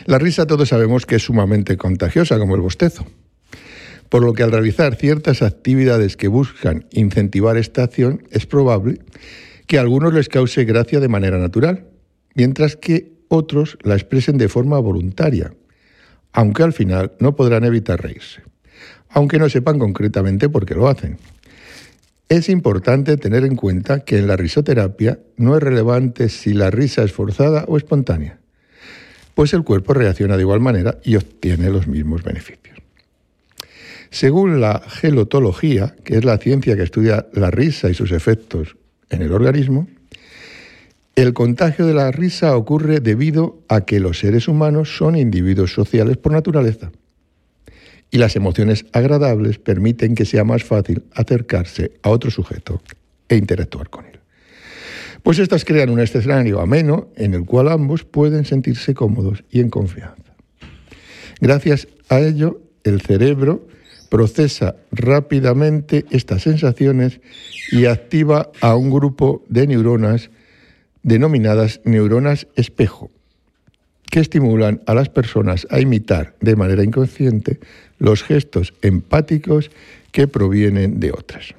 La 0.05 0.19
risa 0.19 0.45
todos 0.45 0.69
sabemos 0.69 1.05
que 1.05 1.15
es 1.15 1.23
sumamente 1.23 1.77
contagiosa, 1.77 2.37
como 2.37 2.55
el 2.55 2.61
bostezo. 2.61 3.07
Por 4.09 4.23
lo 4.23 4.33
que 4.33 4.43
al 4.43 4.51
realizar 4.51 4.95
ciertas 4.95 5.41
actividades 5.41 6.15
que 6.15 6.27
buscan 6.27 6.85
incentivar 6.91 7.57
esta 7.57 7.83
acción, 7.83 8.21
es 8.29 8.45
probable 8.45 8.99
que 9.67 9.77
a 9.77 9.81
algunos 9.81 10.13
les 10.13 10.29
cause 10.29 10.65
gracia 10.65 10.99
de 10.99 11.07
manera 11.07 11.37
natural, 11.37 11.87
mientras 12.35 12.75
que 12.75 13.11
otros 13.27 13.77
la 13.81 13.95
expresen 13.95 14.37
de 14.37 14.49
forma 14.49 14.79
voluntaria, 14.79 15.53
aunque 16.33 16.63
al 16.63 16.73
final 16.73 17.13
no 17.19 17.35
podrán 17.35 17.63
evitar 17.63 18.01
reírse, 18.01 18.43
aunque 19.09 19.39
no 19.39 19.49
sepan 19.49 19.79
concretamente 19.79 20.49
por 20.49 20.65
qué 20.65 20.75
lo 20.75 20.87
hacen. 20.87 21.17
Es 22.27 22.49
importante 22.49 23.17
tener 23.17 23.43
en 23.43 23.55
cuenta 23.55 23.99
que 23.99 24.17
en 24.17 24.27
la 24.27 24.35
risoterapia 24.35 25.19
no 25.37 25.55
es 25.55 25.61
relevante 25.61 26.29
si 26.29 26.53
la 26.53 26.71
risa 26.71 27.03
es 27.03 27.11
forzada 27.11 27.65
o 27.67 27.77
espontánea, 27.77 28.39
pues 29.35 29.53
el 29.53 29.63
cuerpo 29.63 29.93
reacciona 29.93 30.35
de 30.35 30.43
igual 30.43 30.59
manera 30.59 30.99
y 31.03 31.15
obtiene 31.15 31.69
los 31.69 31.87
mismos 31.87 32.23
beneficios. 32.23 32.77
Según 34.09 34.61
la 34.61 34.81
gelotología, 34.87 35.95
que 36.03 36.17
es 36.17 36.25
la 36.25 36.37
ciencia 36.37 36.75
que 36.75 36.83
estudia 36.83 37.27
la 37.33 37.51
risa 37.51 37.89
y 37.89 37.93
sus 37.93 38.11
efectos 38.11 38.77
en 39.09 39.21
el 39.21 39.31
organismo, 39.31 39.87
el 41.15 41.33
contagio 41.33 41.85
de 41.85 41.93
la 41.93 42.11
risa 42.11 42.57
ocurre 42.57 42.99
debido 42.99 43.59
a 43.69 43.81
que 43.81 43.99
los 43.99 44.19
seres 44.19 44.47
humanos 44.47 44.97
son 44.97 45.15
individuos 45.15 45.73
sociales 45.73 46.17
por 46.17 46.33
naturaleza 46.33 46.91
y 48.11 48.17
las 48.17 48.35
emociones 48.35 48.85
agradables 48.91 49.57
permiten 49.57 50.15
que 50.15 50.25
sea 50.25 50.43
más 50.43 50.63
fácil 50.63 51.03
acercarse 51.13 51.91
a 52.03 52.09
otro 52.09 52.31
sujeto 52.31 52.81
e 53.29 53.37
interactuar 53.37 53.89
con 53.89 54.05
él. 54.05 54.19
Pues 55.23 55.39
estas 55.39 55.65
crean 55.65 55.89
un 55.89 55.99
escenario 55.99 56.61
ameno 56.61 57.09
en 57.15 57.33
el 57.33 57.45
cual 57.45 57.69
ambos 57.69 58.03
pueden 58.03 58.45
sentirse 58.45 58.93
cómodos 58.93 59.43
y 59.49 59.59
en 59.59 59.69
confianza. 59.69 60.35
Gracias 61.41 61.87
a 62.09 62.19
ello, 62.19 62.61
el 62.83 63.01
cerebro 63.01 63.67
procesa 64.09 64.75
rápidamente 64.91 66.05
estas 66.09 66.43
sensaciones 66.43 67.19
y 67.71 67.85
activa 67.85 68.51
a 68.61 68.75
un 68.75 68.89
grupo 68.89 69.43
de 69.49 69.67
neuronas 69.67 70.29
denominadas 71.03 71.81
neuronas 71.83 72.47
espejo, 72.55 73.11
que 74.09 74.19
estimulan 74.19 74.81
a 74.87 74.95
las 74.95 75.09
personas 75.09 75.67
a 75.69 75.79
imitar 75.79 76.35
de 76.41 76.55
manera 76.55 76.83
inconsciente 76.83 77.59
los 77.99 78.23
gestos 78.23 78.73
empáticos 78.81 79.69
que 80.11 80.27
provienen 80.27 80.99
de 80.99 81.11
otras. 81.11 81.53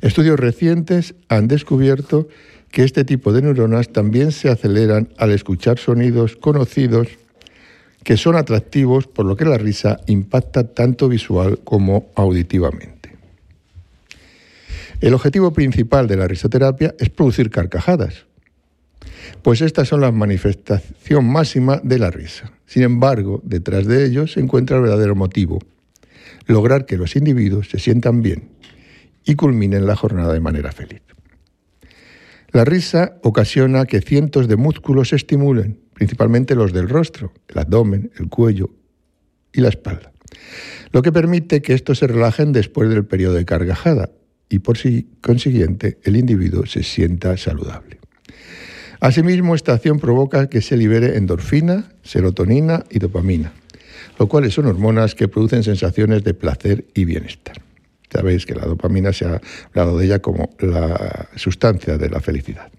Estudios 0.00 0.40
recientes 0.40 1.14
han 1.28 1.48
descubierto 1.48 2.28
que 2.70 2.84
este 2.84 3.04
tipo 3.04 3.32
de 3.32 3.42
neuronas 3.42 3.90
también 3.90 4.32
se 4.32 4.48
aceleran 4.48 5.08
al 5.18 5.32
escuchar 5.32 5.78
sonidos 5.78 6.36
conocidos 6.36 7.08
que 8.04 8.16
son 8.16 8.36
atractivos, 8.36 9.06
por 9.06 9.26
lo 9.26 9.36
que 9.36 9.44
la 9.44 9.58
risa 9.58 10.00
impacta 10.06 10.64
tanto 10.64 11.08
visual 11.08 11.60
como 11.64 12.06
auditivamente. 12.14 13.16
El 15.00 15.14
objetivo 15.14 15.52
principal 15.52 16.06
de 16.06 16.16
la 16.16 16.28
risoterapia 16.28 16.94
es 16.98 17.10
producir 17.10 17.50
carcajadas, 17.50 18.26
pues 19.42 19.60
estas 19.60 19.88
son 19.88 20.02
la 20.02 20.12
manifestación 20.12 21.24
máxima 21.24 21.80
de 21.82 21.98
la 21.98 22.10
risa. 22.10 22.52
Sin 22.66 22.82
embargo, 22.82 23.40
detrás 23.44 23.86
de 23.86 24.04
ello 24.04 24.26
se 24.26 24.40
encuentra 24.40 24.76
el 24.76 24.82
verdadero 24.82 25.14
motivo, 25.14 25.58
lograr 26.46 26.86
que 26.86 26.96
los 26.96 27.16
individuos 27.16 27.70
se 27.70 27.78
sientan 27.78 28.22
bien 28.22 28.50
y 29.24 29.34
culminen 29.34 29.86
la 29.86 29.96
jornada 29.96 30.32
de 30.32 30.40
manera 30.40 30.72
feliz. 30.72 31.02
La 32.52 32.64
risa 32.64 33.16
ocasiona 33.22 33.86
que 33.86 34.00
cientos 34.00 34.48
de 34.48 34.56
músculos 34.56 35.10
se 35.10 35.16
estimulen, 35.16 35.78
principalmente 36.00 36.54
los 36.54 36.72
del 36.72 36.88
rostro, 36.88 37.30
el 37.46 37.58
abdomen, 37.58 38.10
el 38.18 38.30
cuello 38.30 38.70
y 39.52 39.60
la 39.60 39.68
espalda, 39.68 40.12
lo 40.92 41.02
que 41.02 41.12
permite 41.12 41.60
que 41.60 41.74
estos 41.74 41.98
se 41.98 42.06
relajen 42.06 42.52
después 42.52 42.88
del 42.88 43.04
periodo 43.04 43.34
de 43.34 43.44
cargajada 43.44 44.10
y 44.48 44.60
por 44.60 44.78
consiguiente 45.20 45.98
el 46.02 46.16
individuo 46.16 46.64
se 46.64 46.84
sienta 46.84 47.36
saludable. 47.36 47.98
Asimismo, 49.00 49.54
esta 49.54 49.74
acción 49.74 49.98
provoca 49.98 50.48
que 50.48 50.62
se 50.62 50.78
libere 50.78 51.18
endorfina, 51.18 51.92
serotonina 52.02 52.82
y 52.88 52.98
dopamina, 52.98 53.52
lo 54.18 54.26
cuales 54.26 54.54
son 54.54 54.68
hormonas 54.68 55.14
que 55.14 55.28
producen 55.28 55.62
sensaciones 55.62 56.24
de 56.24 56.32
placer 56.32 56.86
y 56.94 57.04
bienestar. 57.04 57.60
Sabéis 58.10 58.46
que 58.46 58.54
la 58.54 58.64
dopamina 58.64 59.12
se 59.12 59.26
ha 59.26 59.38
hablado 59.66 59.98
de 59.98 60.06
ella 60.06 60.20
como 60.20 60.48
la 60.60 61.28
sustancia 61.36 61.98
de 61.98 62.08
la 62.08 62.20
felicidad. 62.20 62.72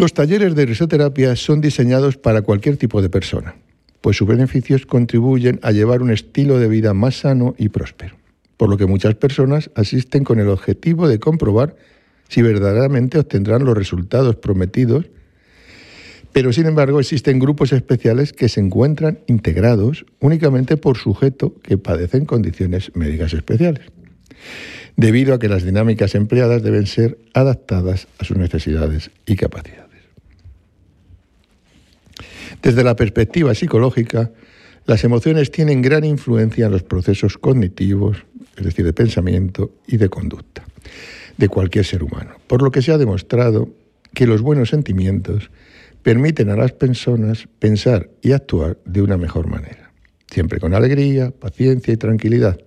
Los 0.00 0.14
talleres 0.14 0.54
de 0.54 0.64
risoterapia 0.64 1.36
son 1.36 1.60
diseñados 1.60 2.16
para 2.16 2.40
cualquier 2.40 2.78
tipo 2.78 3.02
de 3.02 3.10
persona, 3.10 3.56
pues 4.00 4.16
sus 4.16 4.26
beneficios 4.26 4.86
contribuyen 4.86 5.60
a 5.62 5.72
llevar 5.72 6.00
un 6.00 6.10
estilo 6.10 6.58
de 6.58 6.68
vida 6.68 6.94
más 6.94 7.16
sano 7.16 7.54
y 7.58 7.68
próspero, 7.68 8.16
por 8.56 8.70
lo 8.70 8.78
que 8.78 8.86
muchas 8.86 9.14
personas 9.16 9.70
asisten 9.74 10.24
con 10.24 10.40
el 10.40 10.48
objetivo 10.48 11.06
de 11.06 11.18
comprobar 11.18 11.76
si 12.30 12.40
verdaderamente 12.40 13.18
obtendrán 13.18 13.66
los 13.66 13.76
resultados 13.76 14.36
prometidos, 14.36 15.04
pero 16.32 16.50
sin 16.54 16.64
embargo 16.64 16.98
existen 16.98 17.38
grupos 17.38 17.74
especiales 17.74 18.32
que 18.32 18.48
se 18.48 18.60
encuentran 18.60 19.18
integrados 19.26 20.06
únicamente 20.18 20.78
por 20.78 20.96
sujetos 20.96 21.52
que 21.62 21.76
padecen 21.76 22.24
condiciones 22.24 22.90
médicas 22.94 23.34
especiales, 23.34 23.84
debido 24.96 25.34
a 25.34 25.38
que 25.38 25.50
las 25.50 25.62
dinámicas 25.62 26.14
empleadas 26.14 26.62
deben 26.62 26.86
ser 26.86 27.18
adaptadas 27.34 28.08
a 28.18 28.24
sus 28.24 28.38
necesidades 28.38 29.10
y 29.26 29.36
capacidades. 29.36 29.79
Desde 32.62 32.84
la 32.84 32.96
perspectiva 32.96 33.54
psicológica, 33.54 34.30
las 34.86 35.04
emociones 35.04 35.50
tienen 35.50 35.82
gran 35.82 36.04
influencia 36.04 36.66
en 36.66 36.72
los 36.72 36.82
procesos 36.82 37.38
cognitivos, 37.38 38.24
es 38.56 38.64
decir, 38.64 38.84
de 38.84 38.92
pensamiento 38.92 39.72
y 39.86 39.96
de 39.96 40.08
conducta 40.08 40.64
de 41.36 41.48
cualquier 41.48 41.86
ser 41.86 42.02
humano, 42.02 42.34
por 42.46 42.62
lo 42.62 42.70
que 42.70 42.82
se 42.82 42.92
ha 42.92 42.98
demostrado 42.98 43.70
que 44.12 44.26
los 44.26 44.42
buenos 44.42 44.68
sentimientos 44.68 45.50
permiten 46.02 46.50
a 46.50 46.56
las 46.56 46.72
personas 46.72 47.48
pensar 47.58 48.10
y 48.20 48.32
actuar 48.32 48.78
de 48.84 49.00
una 49.00 49.16
mejor 49.16 49.46
manera, 49.46 49.90
siempre 50.30 50.60
con 50.60 50.74
alegría, 50.74 51.30
paciencia 51.30 51.94
y 51.94 51.96
tranquilidad, 51.96 52.60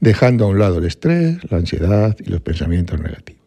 dejando 0.00 0.44
a 0.44 0.48
un 0.48 0.58
lado 0.58 0.78
el 0.78 0.86
estrés, 0.86 1.38
la 1.50 1.58
ansiedad 1.58 2.16
y 2.18 2.30
los 2.30 2.40
pensamientos 2.40 3.00
negativos. 3.00 3.39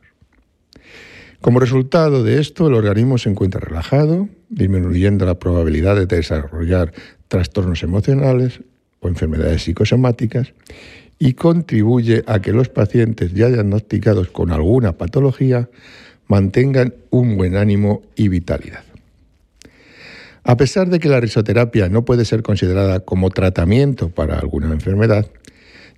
Como 1.43 1.59
resultado 1.59 2.23
de 2.23 2.39
esto, 2.39 2.67
el 2.67 2.73
organismo 2.73 3.17
se 3.17 3.29
encuentra 3.29 3.59
relajado, 3.59 4.29
disminuyendo 4.47 5.25
la 5.25 5.39
probabilidad 5.39 5.97
de 5.97 6.05
desarrollar 6.05 6.93
trastornos 7.27 7.83
emocionales 7.83 8.61
o 9.01 9.09
enfermedades 9.09 9.63
psicosomáticas 9.63 10.53
y 11.19 11.33
contribuye 11.33 12.23
a 12.27 12.41
que 12.41 12.53
los 12.53 12.69
pacientes 12.69 13.33
ya 13.33 13.49
diagnosticados 13.49 14.29
con 14.29 14.53
alguna 14.53 14.93
patología 14.93 15.69
mantengan 16.27 16.93
un 17.09 17.35
buen 17.35 17.57
ánimo 17.57 18.03
y 18.15 18.29
vitalidad. 18.29 18.85
A 20.45 20.55
pesar 20.55 20.89
de 20.89 20.99
que 20.99 21.09
la 21.09 21.19
risoterapia 21.19 21.89
no 21.89 22.05
puede 22.05 22.23
ser 22.23 22.41
considerada 22.41 23.01
como 23.01 23.29
tratamiento 23.31 24.07
para 24.07 24.39
alguna 24.39 24.71
enfermedad, 24.71 25.27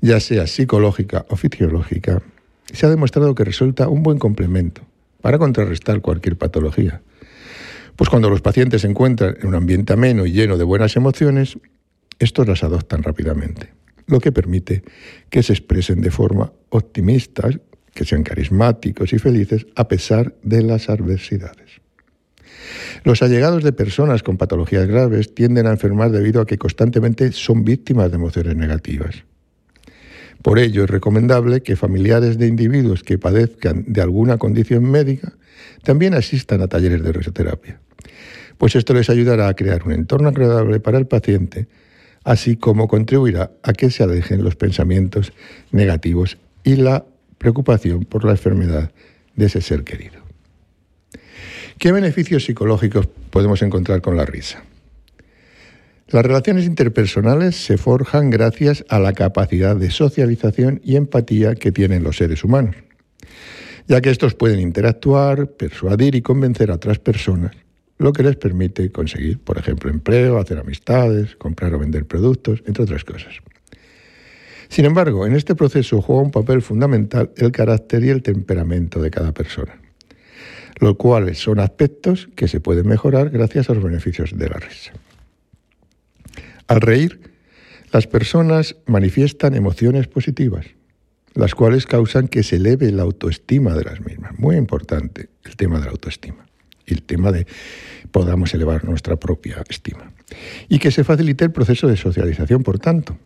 ya 0.02 0.20
sea 0.20 0.48
psicológica 0.48 1.24
o 1.30 1.36
fisiológica, 1.36 2.24
se 2.74 2.88
ha 2.88 2.90
demostrado 2.90 3.36
que 3.36 3.44
resulta 3.44 3.88
un 3.88 4.02
buen 4.02 4.18
complemento 4.18 4.82
para 5.26 5.40
contrarrestar 5.40 6.02
cualquier 6.02 6.38
patología. 6.38 7.02
Pues 7.96 8.12
cuando 8.12 8.30
los 8.30 8.42
pacientes 8.42 8.84
se 8.84 8.88
encuentran 8.88 9.36
en 9.42 9.48
un 9.48 9.56
ambiente 9.56 9.94
ameno 9.94 10.28
y 10.28 10.32
lleno 10.32 10.56
de 10.56 10.64
buenas 10.64 10.96
emociones, 10.98 11.58
estos 12.20 12.48
las 12.48 12.64
adoptan 12.64 13.02
rápidamente, 13.02 13.74
lo 14.06 14.20
que 14.20 14.32
permite 14.32 14.84
que 15.32 15.42
se 15.42 15.54
expresen 15.54 16.00
de 16.02 16.12
forma 16.12 16.54
optimista, 16.70 17.50
que 17.92 18.06
sean 18.06 18.22
carismáticos 18.22 19.14
y 19.14 19.18
felices 19.18 19.66
a 19.76 19.88
pesar 19.88 20.36
de 20.44 20.62
las 20.62 20.90
adversidades. 20.90 21.82
Los 23.04 23.24
allegados 23.24 23.64
de 23.64 23.74
personas 23.74 24.22
con 24.22 24.38
patologías 24.38 24.86
graves 24.86 25.34
tienden 25.34 25.66
a 25.66 25.72
enfermar 25.72 26.12
debido 26.12 26.40
a 26.40 26.46
que 26.46 26.60
constantemente 26.60 27.32
son 27.32 27.64
víctimas 27.66 28.12
de 28.12 28.18
emociones 28.18 28.56
negativas. 28.56 29.26
Por 30.46 30.60
ello 30.60 30.84
es 30.84 30.90
recomendable 30.92 31.64
que 31.64 31.76
familiares 31.76 32.38
de 32.38 32.46
individuos 32.46 33.02
que 33.02 33.18
padezcan 33.18 33.84
de 33.88 34.00
alguna 34.00 34.38
condición 34.38 34.84
médica 34.84 35.34
también 35.82 36.14
asistan 36.14 36.62
a 36.62 36.68
talleres 36.68 37.02
de 37.02 37.12
risoterapia, 37.12 37.80
pues 38.60 38.76
esto 38.76 38.94
les 38.94 39.10
ayudará 39.10 39.48
a 39.48 39.56
crear 39.56 39.82
un 39.88 39.94
entorno 39.94 40.30
agradable 40.30 40.80
para 40.80 41.00
el 41.00 41.08
paciente, 41.08 41.66
así 42.24 42.58
como 42.58 42.88
contribuirá 42.88 43.54
a 43.64 43.74
que 43.74 43.90
se 43.90 44.04
alejen 44.04 44.44
los 44.44 44.56
pensamientos 44.56 45.34
negativos 45.72 46.38
y 46.64 46.76
la 46.76 47.06
preocupación 47.40 48.06
por 48.06 48.24
la 48.24 48.34
enfermedad 48.34 48.92
de 49.36 49.48
ese 49.48 49.62
ser 49.62 49.84
querido. 49.84 50.22
¿Qué 51.80 51.92
beneficios 51.92 52.46
psicológicos 52.46 53.08
podemos 53.32 53.64
encontrar 53.64 54.04
con 54.04 54.16
la 54.16 54.26
risa? 54.26 54.64
Las 56.08 56.24
relaciones 56.24 56.66
interpersonales 56.66 57.56
se 57.56 57.80
forjan 57.80 58.30
gracias 58.30 58.86
a 58.90 59.00
la 59.00 59.14
capacidad 59.14 59.76
de 59.76 59.90
socialización 59.90 60.80
y 60.84 60.98
empatía 60.98 61.56
que 61.56 61.72
tienen 61.72 62.04
los 62.04 62.18
seres 62.18 62.44
humanos, 62.44 62.76
ya 63.88 64.02
que 64.02 64.12
estos 64.12 64.36
pueden 64.36 64.60
interactuar, 64.60 65.48
persuadir 65.48 66.14
y 66.14 66.22
convencer 66.22 66.70
a 66.70 66.76
otras 66.76 67.00
personas, 67.00 67.54
lo 67.98 68.14
que 68.14 68.22
les 68.22 68.36
permite 68.36 68.92
conseguir, 68.92 69.40
por 69.40 69.58
ejemplo, 69.58 69.90
empleo, 69.90 70.38
hacer 70.38 70.60
amistades, 70.60 71.36
comprar 71.38 71.74
o 71.74 71.80
vender 71.80 72.06
productos, 72.06 72.62
entre 72.68 72.84
otras 72.84 73.04
cosas. 73.04 73.34
Sin 74.70 74.86
embargo, 74.86 75.26
en 75.26 75.36
este 75.36 75.56
proceso 75.56 76.04
juega 76.04 76.22
un 76.22 76.32
papel 76.32 76.62
fundamental 76.62 77.32
el 77.36 77.52
carácter 77.52 78.04
y 78.04 78.10
el 78.10 78.22
temperamento 78.22 79.02
de 79.02 79.10
cada 79.10 79.32
persona, 79.32 79.82
los 80.80 80.98
cuales 80.98 81.40
son 81.40 81.60
aspectos 81.60 82.30
que 82.36 82.48
se 82.48 82.60
pueden 82.60 82.88
mejorar 82.88 83.32
gracias 83.32 83.72
a 83.72 83.74
los 83.74 83.84
beneficios 83.84 84.38
de 84.38 84.50
la 84.50 84.58
risa. 84.58 84.94
Al 86.68 86.82
reír, 86.82 87.20
las 87.92 88.08
personas 88.08 88.76
manifiestan 88.86 89.56
emociones 89.56 90.08
positivas, 90.08 90.66
las 91.34 91.56
cuales 91.56 91.86
causan 91.86 92.28
que 92.28 92.44
se 92.44 92.58
eleve 92.58 92.92
la 92.92 93.04
autoestima 93.04 93.74
de 93.74 93.84
las 93.84 94.02
mismas. 94.02 94.38
Muy 94.40 94.56
importante 94.56 95.30
el 95.44 95.56
tema 95.56 95.80
de 95.80 95.86
la 95.86 95.92
autoestima 95.92 96.46
el 96.86 97.04
tema 97.04 97.32
de 97.32 97.48
podamos 98.12 98.54
elevar 98.54 98.86
nuestra 98.86 99.16
propia 99.16 99.64
estima. 99.70 100.14
Y 100.70 100.80
que 100.80 100.92
se 100.92 101.04
facilite 101.04 101.46
el 101.46 101.52
proceso 101.52 101.88
de 101.88 101.98
socialización, 101.98 102.64
por 102.64 102.80
tanto. 102.80 103.18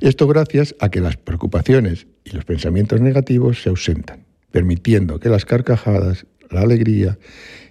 Esto 0.00 0.26
gracias 0.26 0.74
a 0.80 0.90
que 0.90 1.00
las 1.00 1.16
preocupaciones 1.16 2.06
y 2.24 2.30
los 2.30 2.44
pensamientos 2.44 3.00
negativos 3.00 3.62
se 3.62 3.68
ausentan, 3.68 4.24
permitiendo 4.50 5.20
que 5.20 5.28
las 5.28 5.44
carcajadas, 5.44 6.26
la 6.50 6.62
alegría 6.62 7.18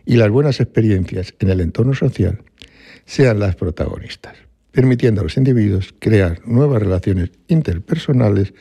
y 0.06 0.16
las 0.16 0.30
buenas 0.30 0.60
experiencias 0.60 1.34
en 1.40 1.50
el 1.50 1.60
entorno 1.60 1.94
social 1.94 2.42
sean 3.06 3.40
las 3.40 3.56
protagonistas 3.56 4.38
permitiendo 4.72 5.22
a 5.22 5.24
los 5.26 5.38
individuos 5.38 5.94
crear 6.00 6.42
nuevas 6.46 6.82
relaciones 6.82 7.32
interpersonales 7.48 8.54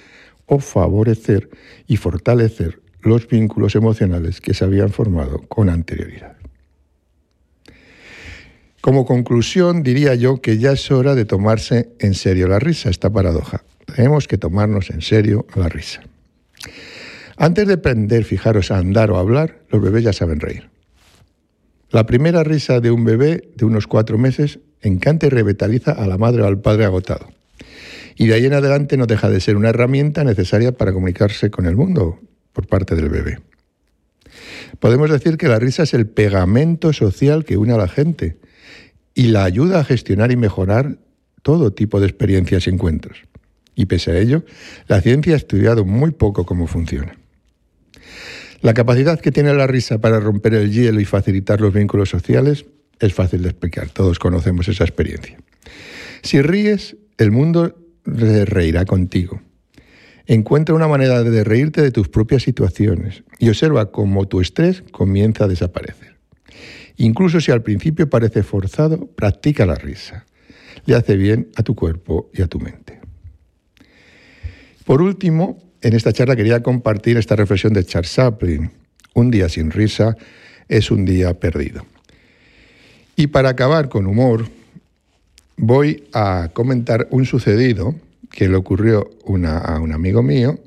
o 0.46 0.58
favorecer 0.58 1.48
y 1.86 1.96
fortalecer 1.96 2.80
los 3.00 3.28
vínculos 3.28 3.76
emocionales 3.76 4.40
que 4.40 4.54
se 4.54 4.64
habían 4.64 4.90
formado 4.90 5.40
con 5.48 5.70
anterioridad. 5.70 6.36
Como 8.80 9.04
conclusión, 9.04 9.82
diría 9.82 10.14
yo 10.14 10.40
que 10.40 10.58
ya 10.58 10.72
es 10.72 10.90
hora 10.90 11.14
de 11.14 11.24
tomarse 11.26 11.90
en 11.98 12.14
serio 12.14 12.48
la 12.48 12.58
risa, 12.58 12.88
esta 12.88 13.10
paradoja. 13.10 13.62
Tenemos 13.94 14.26
que 14.26 14.38
tomarnos 14.38 14.90
en 14.90 15.02
serio 15.02 15.46
la 15.54 15.68
risa. 15.68 16.02
Antes 17.36 17.66
de 17.66 17.74
aprender, 17.74 18.24
fijaros, 18.24 18.70
a 18.70 18.78
andar 18.78 19.10
o 19.10 19.16
a 19.16 19.20
hablar, 19.20 19.60
los 19.68 19.82
bebés 19.82 20.04
ya 20.04 20.12
saben 20.12 20.40
reír. 20.40 20.70
La 21.90 22.06
primera 22.06 22.44
risa 22.44 22.80
de 22.80 22.90
un 22.90 23.04
bebé 23.04 23.50
de 23.56 23.64
unos 23.64 23.86
cuatro 23.86 24.16
meses 24.16 24.60
encanta 24.82 25.26
y 25.26 25.30
revitaliza 25.30 25.92
a 25.92 26.06
la 26.06 26.18
madre 26.18 26.42
o 26.42 26.46
al 26.46 26.60
padre 26.60 26.84
agotado. 26.84 27.28
Y 28.16 28.26
de 28.26 28.34
ahí 28.34 28.46
en 28.46 28.54
adelante 28.54 28.96
no 28.96 29.06
deja 29.06 29.30
de 29.30 29.40
ser 29.40 29.56
una 29.56 29.70
herramienta 29.70 30.24
necesaria 30.24 30.72
para 30.72 30.92
comunicarse 30.92 31.50
con 31.50 31.66
el 31.66 31.76
mundo 31.76 32.20
por 32.52 32.66
parte 32.66 32.94
del 32.94 33.08
bebé. 33.08 33.38
Podemos 34.78 35.10
decir 35.10 35.36
que 35.36 35.48
la 35.48 35.58
risa 35.58 35.82
es 35.82 35.94
el 35.94 36.06
pegamento 36.06 36.92
social 36.92 37.44
que 37.44 37.56
une 37.56 37.72
a 37.72 37.78
la 37.78 37.88
gente 37.88 38.36
y 39.14 39.28
la 39.28 39.44
ayuda 39.44 39.80
a 39.80 39.84
gestionar 39.84 40.32
y 40.32 40.36
mejorar 40.36 40.98
todo 41.42 41.72
tipo 41.72 42.00
de 42.00 42.06
experiencias 42.06 42.66
y 42.66 42.70
encuentros. 42.70 43.18
Y 43.74 43.86
pese 43.86 44.12
a 44.12 44.18
ello, 44.18 44.44
la 44.88 45.00
ciencia 45.00 45.34
ha 45.34 45.36
estudiado 45.36 45.84
muy 45.84 46.10
poco 46.10 46.44
cómo 46.44 46.66
funciona. 46.66 47.18
La 48.60 48.74
capacidad 48.74 49.18
que 49.18 49.32
tiene 49.32 49.54
la 49.54 49.66
risa 49.66 49.98
para 49.98 50.20
romper 50.20 50.54
el 50.54 50.70
hielo 50.70 51.00
y 51.00 51.06
facilitar 51.06 51.60
los 51.60 51.72
vínculos 51.72 52.10
sociales 52.10 52.66
es 53.00 53.14
fácil 53.14 53.42
de 53.42 53.48
explicar, 53.48 53.88
todos 53.90 54.18
conocemos 54.18 54.68
esa 54.68 54.84
experiencia. 54.84 55.38
Si 56.22 56.40
ríes, 56.42 56.96
el 57.18 57.30
mundo 57.30 57.76
reirá 58.04 58.84
contigo. 58.84 59.40
Encuentra 60.26 60.74
una 60.74 60.86
manera 60.86 61.22
de 61.22 61.44
reírte 61.44 61.82
de 61.82 61.90
tus 61.90 62.08
propias 62.08 62.42
situaciones 62.42 63.24
y 63.38 63.48
observa 63.48 63.90
cómo 63.90 64.28
tu 64.28 64.40
estrés 64.40 64.84
comienza 64.92 65.44
a 65.44 65.48
desaparecer. 65.48 66.18
Incluso 66.96 67.40
si 67.40 67.50
al 67.50 67.62
principio 67.62 68.08
parece 68.08 68.42
forzado, 68.42 69.06
practica 69.06 69.66
la 69.66 69.74
risa. 69.74 70.26
Le 70.84 70.94
hace 70.94 71.16
bien 71.16 71.48
a 71.56 71.62
tu 71.62 71.74
cuerpo 71.74 72.30
y 72.32 72.42
a 72.42 72.46
tu 72.46 72.60
mente. 72.60 73.00
Por 74.84 75.02
último, 75.02 75.58
en 75.80 75.94
esta 75.94 76.12
charla 76.12 76.36
quería 76.36 76.62
compartir 76.62 77.16
esta 77.16 77.36
reflexión 77.36 77.72
de 77.72 77.84
Charles 77.84 78.14
Chaplin. 78.14 78.70
Un 79.14 79.30
día 79.30 79.48
sin 79.48 79.70
risa 79.70 80.16
es 80.68 80.90
un 80.90 81.04
día 81.04 81.40
perdido. 81.40 81.86
Y 83.16 83.28
para 83.28 83.50
acabar 83.50 83.88
con 83.88 84.06
humor, 84.06 84.46
voy 85.56 86.04
a 86.12 86.50
comentar 86.52 87.06
un 87.10 87.26
sucedido 87.26 87.94
que 88.30 88.48
le 88.48 88.56
ocurrió 88.56 89.10
a 89.44 89.78
un 89.78 89.92
amigo 89.92 90.22
mío 90.22 90.58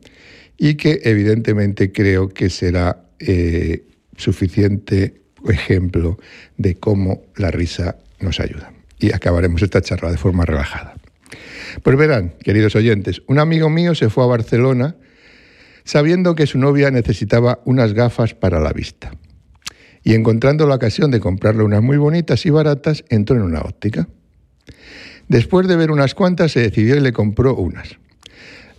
y 0.58 0.76
que 0.76 1.02
evidentemente 1.04 1.92
creo 1.92 2.30
que 2.30 2.50
será 2.50 3.06
eh, 3.20 3.84
suficiente 4.18 5.22
ejemplo 5.48 6.20
de 6.58 6.76
cómo 6.76 7.24
la 7.36 7.52
risa 7.52 7.98
nos 8.20 8.40
ayuda. 8.40 8.72
Y 9.00 9.14
acabaremos 9.14 9.62
esta 9.62 9.82
charla 9.82 10.12
de 10.12 10.18
forma 10.18 10.46
relajada. 10.46 10.96
Pues 11.82 11.98
verán, 11.98 12.34
queridos 12.44 12.76
oyentes, 12.76 13.24
un 13.28 13.40
amigo 13.40 13.70
mío 13.70 13.96
se 13.96 14.10
fue 14.10 14.24
a 14.24 14.28
Barcelona 14.28 14.96
sabiendo 15.84 16.36
que 16.36 16.48
su 16.48 16.60
novia 16.60 16.92
necesitaba 16.92 17.60
unas 17.66 17.94
gafas 17.94 18.34
para 18.34 18.60
la 18.60 18.72
vista 18.72 19.12
y 20.04 20.14
encontrando 20.14 20.68
la 20.68 20.76
ocasión 20.76 21.12
de 21.12 21.20
comprarle 21.20 21.64
unas 21.64 21.82
muy 21.82 21.98
bonitas 21.98 22.46
y 22.46 22.50
baratas, 22.50 23.06
entró 23.10 23.36
en 23.38 23.44
una 23.44 23.62
óptica. 23.62 24.08
Después 25.28 25.68
de 25.68 25.78
ver 25.78 25.92
unas 25.92 26.14
cuantas, 26.14 26.52
se 26.52 26.62
decidió 26.62 26.96
y 26.96 27.00
le 27.00 27.14
compró 27.14 27.56
unas. 27.56 27.98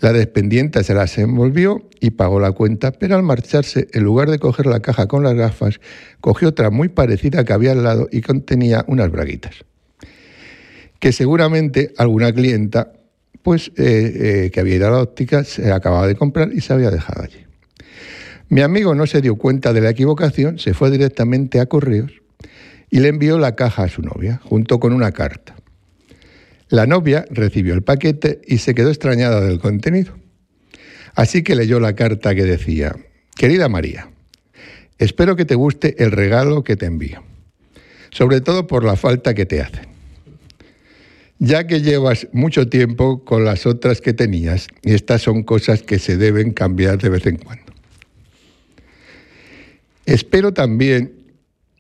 La 0.00 0.12
despendiente 0.12 0.84
se 0.84 0.92
las 0.92 1.16
envolvió 1.16 1.88
y 1.98 2.10
pagó 2.10 2.38
la 2.38 2.52
cuenta, 2.52 2.92
pero 2.92 3.16
al 3.16 3.22
marcharse, 3.22 3.88
en 3.92 4.04
lugar 4.04 4.28
de 4.28 4.38
coger 4.38 4.66
la 4.66 4.80
caja 4.80 5.06
con 5.06 5.22
las 5.22 5.34
gafas, 5.34 5.80
cogió 6.20 6.48
otra 6.48 6.68
muy 6.68 6.88
parecida 6.88 7.44
que 7.44 7.54
había 7.54 7.72
al 7.72 7.82
lado 7.82 8.08
y 8.12 8.20
contenía 8.20 8.84
unas 8.86 9.10
braguitas. 9.10 9.64
Que 10.98 11.12
seguramente 11.12 11.92
alguna 11.96 12.32
clienta, 12.34 12.92
pues 13.42 13.72
eh, 13.76 14.42
eh, 14.46 14.50
que 14.52 14.60
había 14.60 14.76
ido 14.76 14.88
a 14.88 14.90
la 14.90 15.00
óptica, 15.00 15.42
se 15.44 15.72
acababa 15.72 16.06
de 16.06 16.16
comprar 16.16 16.52
y 16.52 16.60
se 16.60 16.74
había 16.74 16.90
dejado 16.90 17.22
allí. 17.22 17.43
Mi 18.48 18.60
amigo 18.60 18.94
no 18.94 19.06
se 19.06 19.20
dio 19.20 19.36
cuenta 19.36 19.72
de 19.72 19.80
la 19.80 19.90
equivocación, 19.90 20.58
se 20.58 20.74
fue 20.74 20.90
directamente 20.90 21.60
a 21.60 21.66
correos 21.66 22.12
y 22.90 23.00
le 23.00 23.08
envió 23.08 23.38
la 23.38 23.56
caja 23.56 23.84
a 23.84 23.88
su 23.88 24.02
novia, 24.02 24.40
junto 24.44 24.78
con 24.78 24.92
una 24.92 25.12
carta. 25.12 25.56
La 26.68 26.86
novia 26.86 27.24
recibió 27.30 27.74
el 27.74 27.82
paquete 27.82 28.40
y 28.46 28.58
se 28.58 28.74
quedó 28.74 28.90
extrañada 28.90 29.40
del 29.40 29.58
contenido. 29.58 30.14
Así 31.14 31.42
que 31.42 31.56
leyó 31.56 31.80
la 31.80 31.94
carta 31.94 32.34
que 32.34 32.44
decía, 32.44 32.94
Querida 33.36 33.68
María, 33.68 34.10
espero 34.98 35.36
que 35.36 35.44
te 35.44 35.54
guste 35.54 36.02
el 36.02 36.12
regalo 36.12 36.64
que 36.64 36.76
te 36.76 36.86
envío, 36.86 37.22
sobre 38.10 38.40
todo 38.40 38.66
por 38.66 38.84
la 38.84 38.96
falta 38.96 39.34
que 39.34 39.46
te 39.46 39.60
hace. 39.60 39.82
Ya 41.38 41.66
que 41.66 41.82
llevas 41.82 42.28
mucho 42.32 42.68
tiempo 42.68 43.24
con 43.24 43.44
las 43.44 43.66
otras 43.66 44.00
que 44.00 44.12
tenías, 44.12 44.68
y 44.82 44.94
estas 44.94 45.22
son 45.22 45.42
cosas 45.42 45.82
que 45.82 45.98
se 45.98 46.16
deben 46.16 46.52
cambiar 46.52 46.98
de 46.98 47.08
vez 47.08 47.26
en 47.26 47.36
cuando. 47.36 47.73
Espero 50.06 50.52
también 50.52 51.24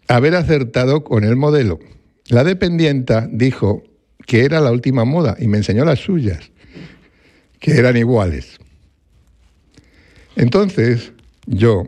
haber 0.08 0.34
acertado 0.34 1.04
con 1.04 1.24
el 1.24 1.36
modelo. 1.36 1.78
La 2.28 2.44
dependienta 2.44 3.28
dijo 3.30 3.82
que 4.26 4.44
era 4.44 4.60
la 4.60 4.72
última 4.72 5.04
moda 5.04 5.36
y 5.38 5.46
me 5.46 5.58
enseñó 5.58 5.84
las 5.84 6.00
suyas, 6.00 6.50
que 7.60 7.72
eran 7.72 7.96
iguales. 7.96 8.58
Entonces, 10.36 11.12
yo, 11.46 11.86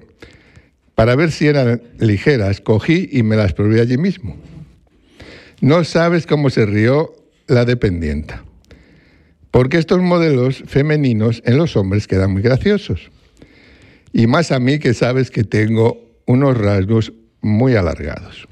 para 0.94 1.16
ver 1.16 1.32
si 1.32 1.46
eran 1.46 1.82
ligeras, 1.98 2.60
cogí 2.60 3.08
y 3.10 3.22
me 3.22 3.36
las 3.36 3.54
probé 3.54 3.80
allí 3.80 3.96
mismo. 3.96 4.36
No 5.60 5.84
sabes 5.84 6.26
cómo 6.26 6.50
se 6.50 6.66
rió 6.66 7.14
la 7.46 7.64
dependienta, 7.64 8.44
porque 9.50 9.78
estos 9.78 10.02
modelos 10.02 10.62
femeninos 10.66 11.42
en 11.46 11.56
los 11.56 11.76
hombres 11.76 12.06
quedan 12.06 12.32
muy 12.32 12.42
graciosos. 12.42 13.10
Y 14.12 14.26
más 14.26 14.52
a 14.52 14.60
mí 14.60 14.78
que 14.78 14.94
sabes 14.94 15.30
que 15.30 15.44
tengo 15.44 16.05
unos 16.26 16.56
rasgos 16.56 17.12
muy 17.40 17.74
alargados. 17.74 18.48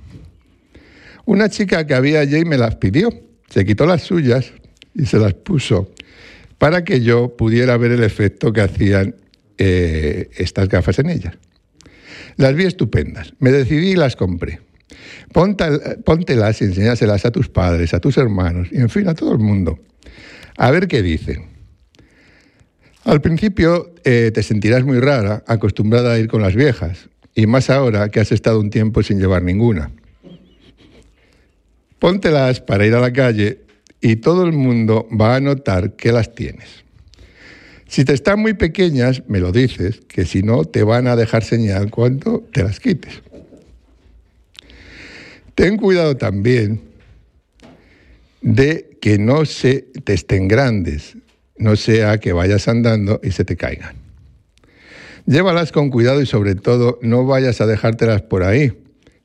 Una 1.26 1.48
chica 1.48 1.86
que 1.86 1.94
había 1.94 2.20
allí 2.20 2.44
me 2.44 2.58
las 2.58 2.76
pidió, 2.76 3.10
se 3.48 3.64
quitó 3.64 3.86
las 3.86 4.02
suyas 4.02 4.52
y 4.94 5.06
se 5.06 5.18
las 5.18 5.34
puso 5.34 5.90
para 6.58 6.84
que 6.84 7.00
yo 7.00 7.36
pudiera 7.36 7.76
ver 7.76 7.92
el 7.92 8.04
efecto 8.04 8.52
que 8.52 8.60
hacían 8.60 9.16
eh, 9.58 10.30
estas 10.36 10.68
gafas 10.68 10.98
en 10.98 11.10
ellas. 11.10 11.36
Las 12.36 12.54
vi 12.54 12.64
estupendas, 12.64 13.34
me 13.38 13.52
decidí 13.52 13.90
y 13.90 13.96
las 13.96 14.16
compré. 14.16 14.60
póntelas 15.32 16.60
y 16.60 16.64
enséñaselas 16.64 17.24
a 17.24 17.30
tus 17.30 17.48
padres, 17.48 17.94
a 17.94 18.00
tus 18.00 18.16
hermanos 18.18 18.68
y 18.70 18.76
en 18.76 18.88
fin 18.88 19.08
a 19.08 19.14
todo 19.14 19.32
el 19.32 19.38
mundo. 19.38 19.78
A 20.56 20.70
ver 20.70 20.88
qué 20.88 21.02
dicen. 21.02 21.46
Al 23.04 23.20
principio 23.20 23.92
eh, 24.04 24.30
te 24.32 24.42
sentirás 24.42 24.84
muy 24.84 24.98
rara, 24.98 25.44
acostumbrada 25.46 26.14
a 26.14 26.18
ir 26.18 26.28
con 26.28 26.40
las 26.40 26.54
viejas, 26.54 27.10
y 27.34 27.46
más 27.46 27.70
ahora 27.70 28.08
que 28.08 28.20
has 28.20 28.32
estado 28.32 28.60
un 28.60 28.70
tiempo 28.70 29.02
sin 29.02 29.18
llevar 29.18 29.42
ninguna. 29.42 29.90
Póntelas 31.98 32.60
para 32.60 32.86
ir 32.86 32.94
a 32.94 33.00
la 33.00 33.12
calle 33.12 33.60
y 34.00 34.16
todo 34.16 34.44
el 34.44 34.52
mundo 34.52 35.08
va 35.10 35.36
a 35.36 35.40
notar 35.40 35.94
que 35.96 36.12
las 36.12 36.34
tienes. 36.34 36.84
Si 37.88 38.04
te 38.04 38.12
están 38.12 38.40
muy 38.40 38.54
pequeñas, 38.54 39.22
me 39.28 39.40
lo 39.40 39.52
dices, 39.52 40.00
que 40.08 40.24
si 40.24 40.42
no 40.42 40.64
te 40.64 40.82
van 40.82 41.06
a 41.06 41.16
dejar 41.16 41.44
señal 41.44 41.90
cuando 41.90 42.40
te 42.52 42.62
las 42.62 42.80
quites. 42.80 43.22
Ten 45.54 45.76
cuidado 45.76 46.16
también 46.16 46.80
de 48.42 48.98
que 49.00 49.18
no 49.18 49.44
se 49.44 49.86
te 50.04 50.12
estén 50.12 50.48
grandes, 50.48 51.16
no 51.56 51.76
sea 51.76 52.18
que 52.18 52.32
vayas 52.32 52.68
andando 52.68 53.20
y 53.22 53.30
se 53.30 53.44
te 53.44 53.56
caigan. 53.56 54.03
Llévalas 55.26 55.72
con 55.72 55.90
cuidado 55.90 56.20
y 56.20 56.26
sobre 56.26 56.54
todo 56.54 56.98
no 57.02 57.24
vayas 57.24 57.60
a 57.60 57.66
dejártelas 57.66 58.22
por 58.22 58.42
ahí 58.42 58.72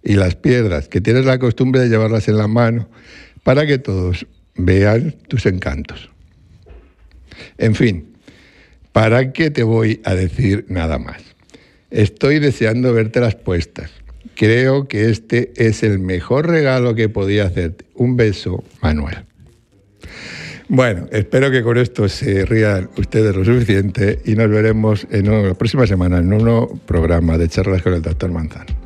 y 0.01 0.13
las 0.13 0.35
piedras, 0.35 0.88
que 0.88 1.01
tienes 1.01 1.25
la 1.25 1.39
costumbre 1.39 1.81
de 1.81 1.89
llevarlas 1.89 2.27
en 2.29 2.38
la 2.38 2.47
mano 2.47 2.89
para 3.43 3.65
que 3.65 3.77
todos 3.79 4.25
vean 4.55 5.15
tus 5.27 5.45
encantos. 5.45 6.09
En 7.57 7.75
fin, 7.75 8.13
¿para 8.91 9.33
qué 9.33 9.51
te 9.51 9.63
voy 9.63 10.01
a 10.05 10.15
decir 10.15 10.65
nada 10.69 10.99
más? 10.99 11.21
Estoy 11.91 12.39
deseando 12.39 12.93
verte 12.93 13.19
las 13.19 13.35
puestas. 13.35 13.91
Creo 14.35 14.88
que 14.88 15.09
este 15.09 15.51
es 15.55 15.83
el 15.83 15.99
mejor 15.99 16.47
regalo 16.47 16.95
que 16.95 17.09
podía 17.09 17.45
hacerte. 17.45 17.85
Un 17.95 18.15
beso, 18.15 18.63
Manuel. 18.81 19.25
Bueno, 20.71 21.08
espero 21.12 21.49
que 21.49 21.63
con 21.63 21.79
esto 21.79 22.08
se 22.08 22.45
rían 22.45 22.91
ustedes 22.95 23.36
lo 23.36 23.43
suficiente 23.43 24.21
y 24.23 24.36
nos 24.36 24.51
veremos 24.51 25.08
en 25.10 25.25
la 25.47 25.55
próxima 25.55 25.88
semana 25.88 26.19
en 26.19 26.32
un 26.32 26.43
nuevo 26.43 26.79
programa 26.86 27.39
de 27.39 27.49
charlas 27.49 27.82
con 27.82 27.95
el 27.95 28.03
doctor 28.03 28.32
Manzano. 28.32 28.78